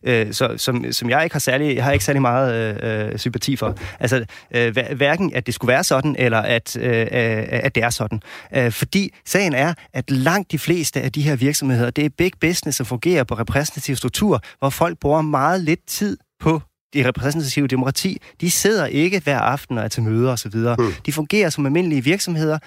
[0.03, 3.76] øh, så, som, som jeg ikke har særlig, har ikke særlig meget øh, sympati for.
[3.99, 7.07] Altså, øh, hverken at det skulle være sådan, eller at, øh,
[7.49, 8.22] at det er sådan.
[8.55, 12.32] Øh, fordi sagen er, at langt de fleste af de her virksomheder, det er big
[12.41, 16.62] business, som fungerer på repræsentativ struktur, hvor folk bruger meget lidt tid på
[16.94, 20.56] det repræsentative demokrati, de sidder ikke hver aften og er til møder osv.
[20.56, 20.94] Mm.
[21.06, 22.60] De fungerer som almindelige virksomheder,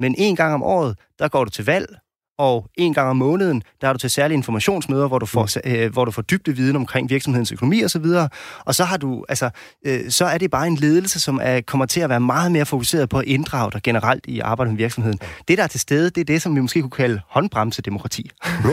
[0.00, 1.96] men en gang om året, der går du til valg,
[2.40, 5.70] og en gang om måneden, der er du til særlige informationsmøder, hvor du får, mm.
[5.70, 8.04] øh, hvor du får dybde viden omkring virksomhedens økonomi osv.
[8.04, 8.30] Og,
[8.64, 9.50] og så har du, altså,
[9.86, 12.66] øh, så er det bare en ledelse, som er, kommer til at være meget mere
[12.66, 15.18] fokuseret på at inddrage dig generelt i arbejdet med virksomheden.
[15.48, 18.30] Det, der er til stede, det er det, som vi måske kunne kalde håndbremsedemokrati.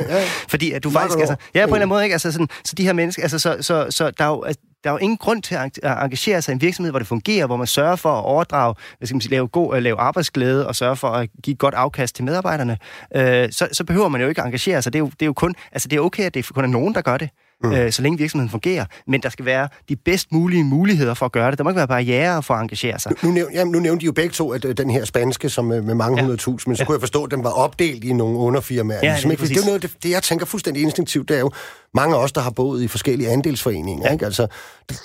[0.09, 2.13] Ja, Fordi at du faktisk, altså, ja, på en eller anden måde, ikke?
[2.13, 4.89] Altså, sådan, så de her mennesker, altså, så, så, så der er jo, altså, der
[4.89, 7.57] er jo ingen grund til at engagere sig i en virksomhed, hvor det fungerer, hvor
[7.57, 10.95] man sørger for at overdrage, hvad skal man sige, lave, god, lave arbejdsglæde og sørge
[10.95, 12.77] for at give godt afkast til medarbejderne.
[13.15, 14.93] Øh, så, så behøver man jo ikke engagere sig.
[14.93, 16.67] Det er jo, det er jo kun, altså det er okay, at det kun er
[16.67, 17.29] nogen, der gør det
[17.63, 17.71] mm.
[17.71, 18.85] øh, så længe virksomheden fungerer.
[19.07, 21.57] Men der skal være de bedst mulige muligheder for at gøre det.
[21.57, 23.11] Der må ikke være barriere for at engagere sig.
[23.23, 25.65] Nu, nævn, jamen, nu nævnte de jo begge to, at øh, den her spanske, som
[25.65, 26.21] med, med mange ja.
[26.21, 26.85] hundredtusind, men så ja.
[26.85, 28.99] kunne jeg forstå, at den var opdelt i nogle underfirmaer.
[29.03, 31.39] Ja, ligesom, det, er det, er noget, det, det, jeg tænker fuldstændig instinktivt, det er
[31.39, 31.51] jo,
[31.93, 34.05] mange af os, der har boet i forskellige andelsforeninger.
[34.05, 34.13] Ja.
[34.13, 34.25] Ikke?
[34.25, 34.47] Altså,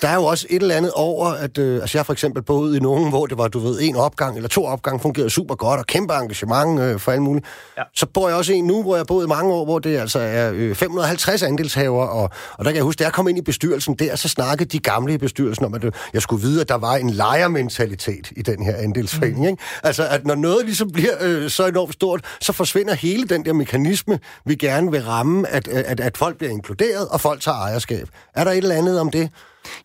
[0.01, 2.75] der er jo også et eller andet over, at øh, altså, jeg for eksempel boet
[2.75, 5.79] i nogen, hvor det var, du ved, en opgang eller to opgang fungerede super godt,
[5.79, 7.45] og kæmpe engagement øh, for alt muligt.
[7.77, 7.83] Ja.
[7.95, 9.97] Så bor jeg også i en nu, hvor jeg boet i mange år, hvor det
[9.97, 13.37] altså er øh, 550 andelshaver, og, og der kan jeg huske, da jeg kom ind
[13.37, 16.61] i bestyrelsen der, så snakkede de gamle i bestyrelsen om, at øh, jeg skulle vide,
[16.61, 19.39] at der var en lejermentalitet i den her andelsforening.
[19.39, 19.47] Mm.
[19.47, 19.63] Ikke?
[19.83, 23.53] Altså, at når noget ligesom bliver øh, så enormt stort, så forsvinder hele den der
[23.53, 27.57] mekanisme, vi gerne vil ramme, at, at, at folk bliver inkluderet inkluderet, og folk tager
[27.57, 28.07] ejerskab.
[28.35, 29.29] Er der et eller andet om det?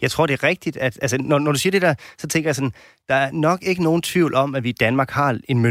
[0.01, 2.49] Jeg tror, det er rigtigt, at altså, når, når du siger det der, så tænker
[2.49, 2.73] jeg sådan,
[3.09, 5.63] der er nok ikke nogen tvivl om, at vi i Danmark har en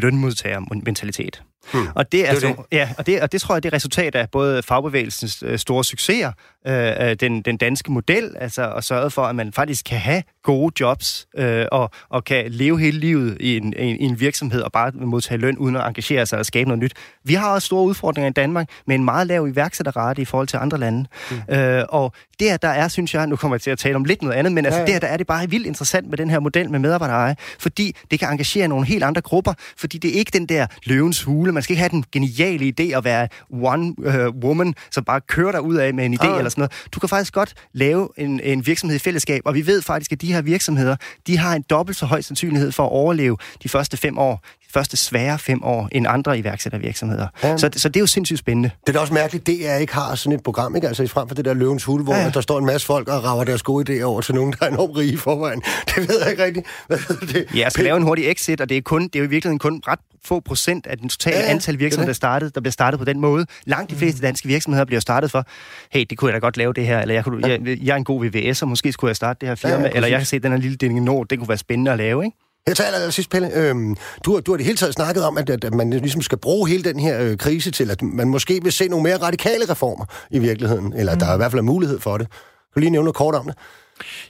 [0.86, 1.43] mentalitet.
[1.74, 1.88] Hmm.
[1.95, 2.55] Og det, er det, altså, det.
[2.72, 5.84] Ja, og, det, og det tror jeg, det er resultat af både fagbevægelsens øh, store
[5.84, 6.32] succeser,
[6.68, 10.74] øh, den, den danske model, altså at sørge for, at man faktisk kan have gode
[10.80, 14.91] jobs øh, og, og kan leve hele livet i en, i en virksomhed og bare
[14.93, 16.93] modtage løn uden at engagere sig og skabe noget nyt.
[17.24, 20.57] Vi har også store udfordringer i Danmark med en meget lav iværksætterrate i forhold til
[20.57, 21.05] andre lande.
[21.30, 21.55] Hmm.
[21.55, 24.22] Øh, og det, der er, synes jeg, nu kommer jeg til at tale om lidt
[24.22, 26.39] noget andet, men altså, ja, det, der er det bare vildt interessant med den her
[26.39, 30.32] model med medarbejdereje, fordi det kan engagere nogle helt andre grupper, fordi det er ikke
[30.34, 34.43] den der løvens hule, man skal ikke have den geniale idé at være one uh,
[34.43, 36.38] woman, som bare kører der ud af med en idé ah.
[36.38, 36.88] eller sådan noget.
[36.93, 40.22] Du kan faktisk godt lave en, en virksomhed i fællesskab, og vi ved faktisk, at
[40.22, 40.95] de her virksomheder,
[41.28, 44.97] de har en dobbelt så høj sandsynlighed for at overleve de første fem år, første
[44.97, 47.28] svære fem år, end andre iværksættervirksomheder.
[47.43, 47.57] Ja.
[47.57, 48.72] Så, så det er jo sindssygt spændende.
[48.82, 50.88] Det er da også mærkeligt, det er ikke har sådan et program, ikke?
[50.88, 52.30] Altså frem for det der løvens hule, hvor ja, ja.
[52.30, 54.70] der står en masse folk og rager deres gode idéer over til nogen, der er
[54.70, 55.61] enormt rige i forvejen.
[55.95, 56.68] Det ved jeg ikke rigtigt.
[56.88, 57.45] Hvad det?
[57.53, 59.30] Ja, jeg skal lave en hurtig exit, og det er, kun, det er jo i
[59.30, 62.72] virkeligheden kun ret få procent af den totale ja, antal virksomheder, der, startet, der bliver
[62.72, 63.45] startet på den måde.
[63.65, 63.99] Langt de mm.
[63.99, 65.45] fleste danske virksomheder bliver startet for,
[65.91, 67.97] hey, det kunne jeg da godt lave det her, eller jeg, kunne, jeg, jeg er
[67.97, 70.20] en god VVS, og måske skulle jeg starte det her firma, ja, ja, eller jeg
[70.20, 72.38] kan se den her lille Dinge Nord, det kunne være spændende at lave, ikke?
[72.68, 73.53] Jeg tager aller sidst, Pelle.
[73.53, 73.95] Øhm,
[74.26, 76.84] du, du har det hele taget snakket om, at, at man ligesom skal bruge hele
[76.84, 80.39] den her øh, krise til, at man måske vil se nogle mere radikale reformer i
[80.39, 81.20] virkeligheden, eller mm.
[81.20, 82.28] der er i hvert fald mulighed for det.
[82.30, 83.55] Kan du lige nævne noget kort om det?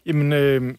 [0.06, 0.74] Jamen, øh,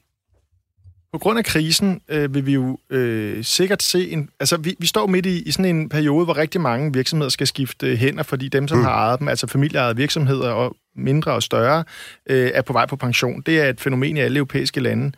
[1.12, 4.28] på grund af krisen øh, vil vi jo øh, sikkert se en...
[4.40, 7.46] Altså, vi, vi står midt i, i sådan en periode, hvor rigtig mange virksomheder skal
[7.46, 8.84] skifte hænder, fordi dem, som mm.
[8.84, 11.84] har ejet dem, altså familieejede virksomheder og mindre og større,
[12.30, 13.42] øh, er på vej på pension.
[13.46, 15.12] Det er et fænomen i alle europæiske lande.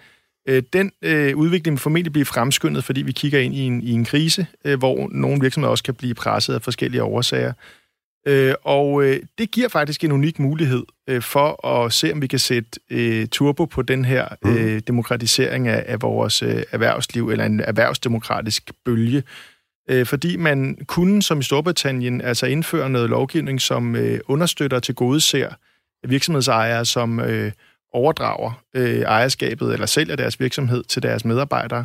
[0.49, 3.91] Øh, den øh, udvikling vil formentlig blive fremskyndet, fordi vi kigger ind i en, i
[3.91, 7.53] en krise, øh, hvor nogle virksomheder også kan blive presset af forskellige årsager.
[8.27, 12.27] Øh, og øh, det giver faktisk en unik mulighed øh, for at se, om vi
[12.27, 14.57] kan sætte øh, turbo på den her mm.
[14.57, 19.23] øh, demokratisering af, af vores øh, erhvervsliv, eller en erhvervsdemokratisk bølge.
[19.91, 24.95] Øh, fordi man kunne, som i Storbritannien, altså indføre noget lovgivning, som øh, understøtter til
[24.95, 25.49] gode ser
[26.09, 27.53] virksomhedsejere, som øh,
[27.93, 31.85] overdrager øh, ejerskabet eller sælger deres virksomhed til deres medarbejdere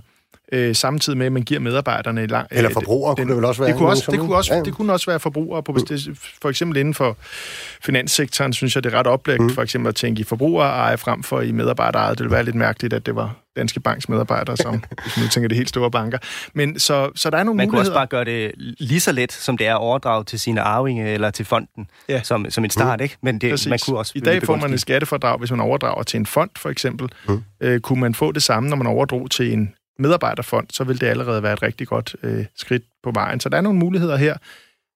[0.51, 2.47] øh, samtidig med, at man giver medarbejderne lang...
[2.51, 3.71] Eller forbrugere, den, kunne det vel også være?
[3.71, 4.61] Det kunne, også, det, kunne også, ja.
[4.61, 5.63] det kunne også være forbrugere.
[5.63, 6.15] På, mm.
[6.41, 7.17] For eksempel inden for
[7.83, 9.49] finanssektoren, synes jeg, det er ret oplægt, mm.
[9.49, 12.11] for eksempel at tænke i forbrugereje frem for i medarbejdereje.
[12.11, 15.47] Det ville være lidt mærkeligt, at det var Danske Banks medarbejdere, som hvis man tænker
[15.47, 16.17] det helt store banker.
[16.53, 19.31] Men så, så der er nogle Man kunne også bare gøre det lige så let,
[19.31, 22.21] som det er at overdrage til sine arvinge eller til fonden, ja.
[22.23, 23.03] som, som en start, mm.
[23.03, 23.17] ikke?
[23.21, 24.11] Men det, man kunne også...
[24.15, 27.09] I dag får man en skattefordrag, hvis man overdrager til en fond, for eksempel.
[27.27, 27.43] Mm.
[27.61, 31.07] Øh, kunne man få det samme, når man overdrog til en medarbejderfond, så vil det
[31.07, 33.39] allerede være et rigtig godt øh, skridt på vejen.
[33.39, 34.37] Så der er nogle muligheder her.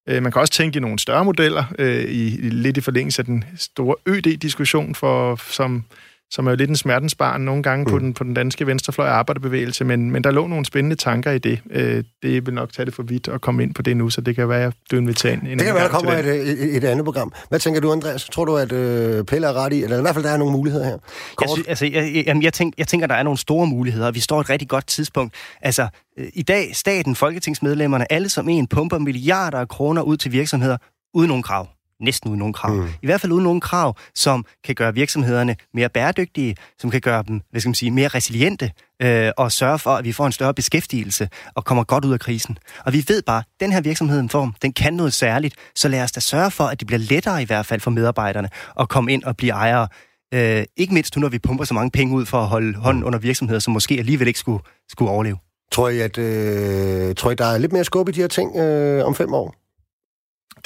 [0.09, 3.25] Øh, man kan også tænke i nogle større modeller, øh, i, lidt i forlængelse af
[3.25, 5.85] den store ØD-diskussion, for, som
[6.31, 7.91] som er jo lidt en smertensbarn nogle gange mm.
[7.91, 11.37] på, den, på den danske venstrefløj arbejderbevægelse, men, men der lå nogle spændende tanker i
[11.37, 11.61] det.
[11.71, 14.21] Øh, det vil nok tage det for vidt at komme ind på det nu, så
[14.21, 15.41] det kan være, at du inviterer ind.
[15.41, 17.33] Det kan være, der kommer et, et, et andet program.
[17.49, 18.29] Hvad tænker du, Andreas?
[18.29, 20.53] Tror du, at øh, Pelle er ret i, eller i hvert fald, der er nogle
[20.53, 20.97] muligheder her?
[21.41, 24.19] Jeg, sy- altså, jeg, jeg, jeg, tænker, jeg tænker, der er nogle store muligheder, vi
[24.19, 25.33] står et rigtig godt tidspunkt.
[25.61, 30.31] Altså, øh, i dag, staten, folketingsmedlemmerne, alle som en, pumper milliarder af kroner ud til
[30.31, 30.77] virksomheder
[31.13, 31.67] uden nogen krav.
[32.01, 32.73] Næsten uden nogen krav.
[32.73, 32.87] Mm.
[33.01, 37.23] I hvert fald uden nogen krav, som kan gøre virksomhederne mere bæredygtige, som kan gøre
[37.27, 38.71] dem hvad skal man sige, mere resiliente,
[39.01, 42.19] øh, og sørge for, at vi får en større beskæftigelse og kommer godt ud af
[42.19, 42.57] krisen.
[42.85, 44.29] Og vi ved bare, at den her virksomhed,
[44.61, 47.45] den kan noget særligt, så lad os da sørge for, at det bliver lettere i
[47.45, 49.87] hvert fald for medarbejderne at komme ind og blive ejere.
[50.33, 53.03] Øh, ikke mindst nu, når vi pumper så mange penge ud for at holde hånden
[53.03, 55.37] under virksomheder, som måske alligevel ikke skulle, skulle overleve.
[55.71, 58.57] Tror I, at øh, tror I, der er lidt mere skub i de her ting
[58.57, 59.55] øh, om fem år?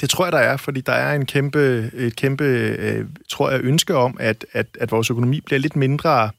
[0.00, 3.60] Det tror jeg, der er, fordi der er en kæmpe, et kæmpe øh, tror jeg,
[3.64, 6.30] ønske om, at, at, at vores økonomi bliver lidt mindre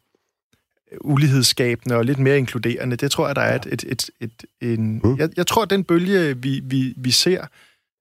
[1.01, 2.95] ulighedsskabende og lidt mere inkluderende.
[2.95, 3.65] Det tror jeg, der er et...
[3.71, 4.31] et, et, et
[4.61, 5.17] en, mm.
[5.17, 7.45] jeg, jeg tror, at den bølge, vi, vi, vi ser,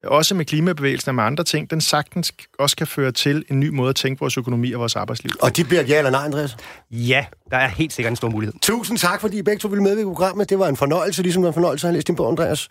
[0.06, 3.68] også med klimabevægelsen og med andre ting, den sagtens også kan føre til en ny
[3.68, 5.30] måde at tænke vores økonomi og vores arbejdsliv.
[5.40, 6.56] Og de bliver ja eller nej, Andreas?
[6.90, 8.54] Ja, der er helt sikkert en stor mulighed.
[8.62, 10.50] Tusind tak, fordi I begge to ville med i programmet.
[10.50, 12.68] Det var en fornøjelse, ligesom det var en fornøjelse at have læst din bog, Andreas.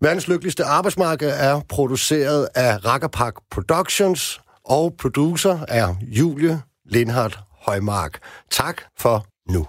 [0.00, 8.18] Verdens lykkeligste arbejdsmarked er produceret af Rackerpark Productions, og producer er Julie Lindhardt Højmark.
[8.50, 9.68] Tak for nu.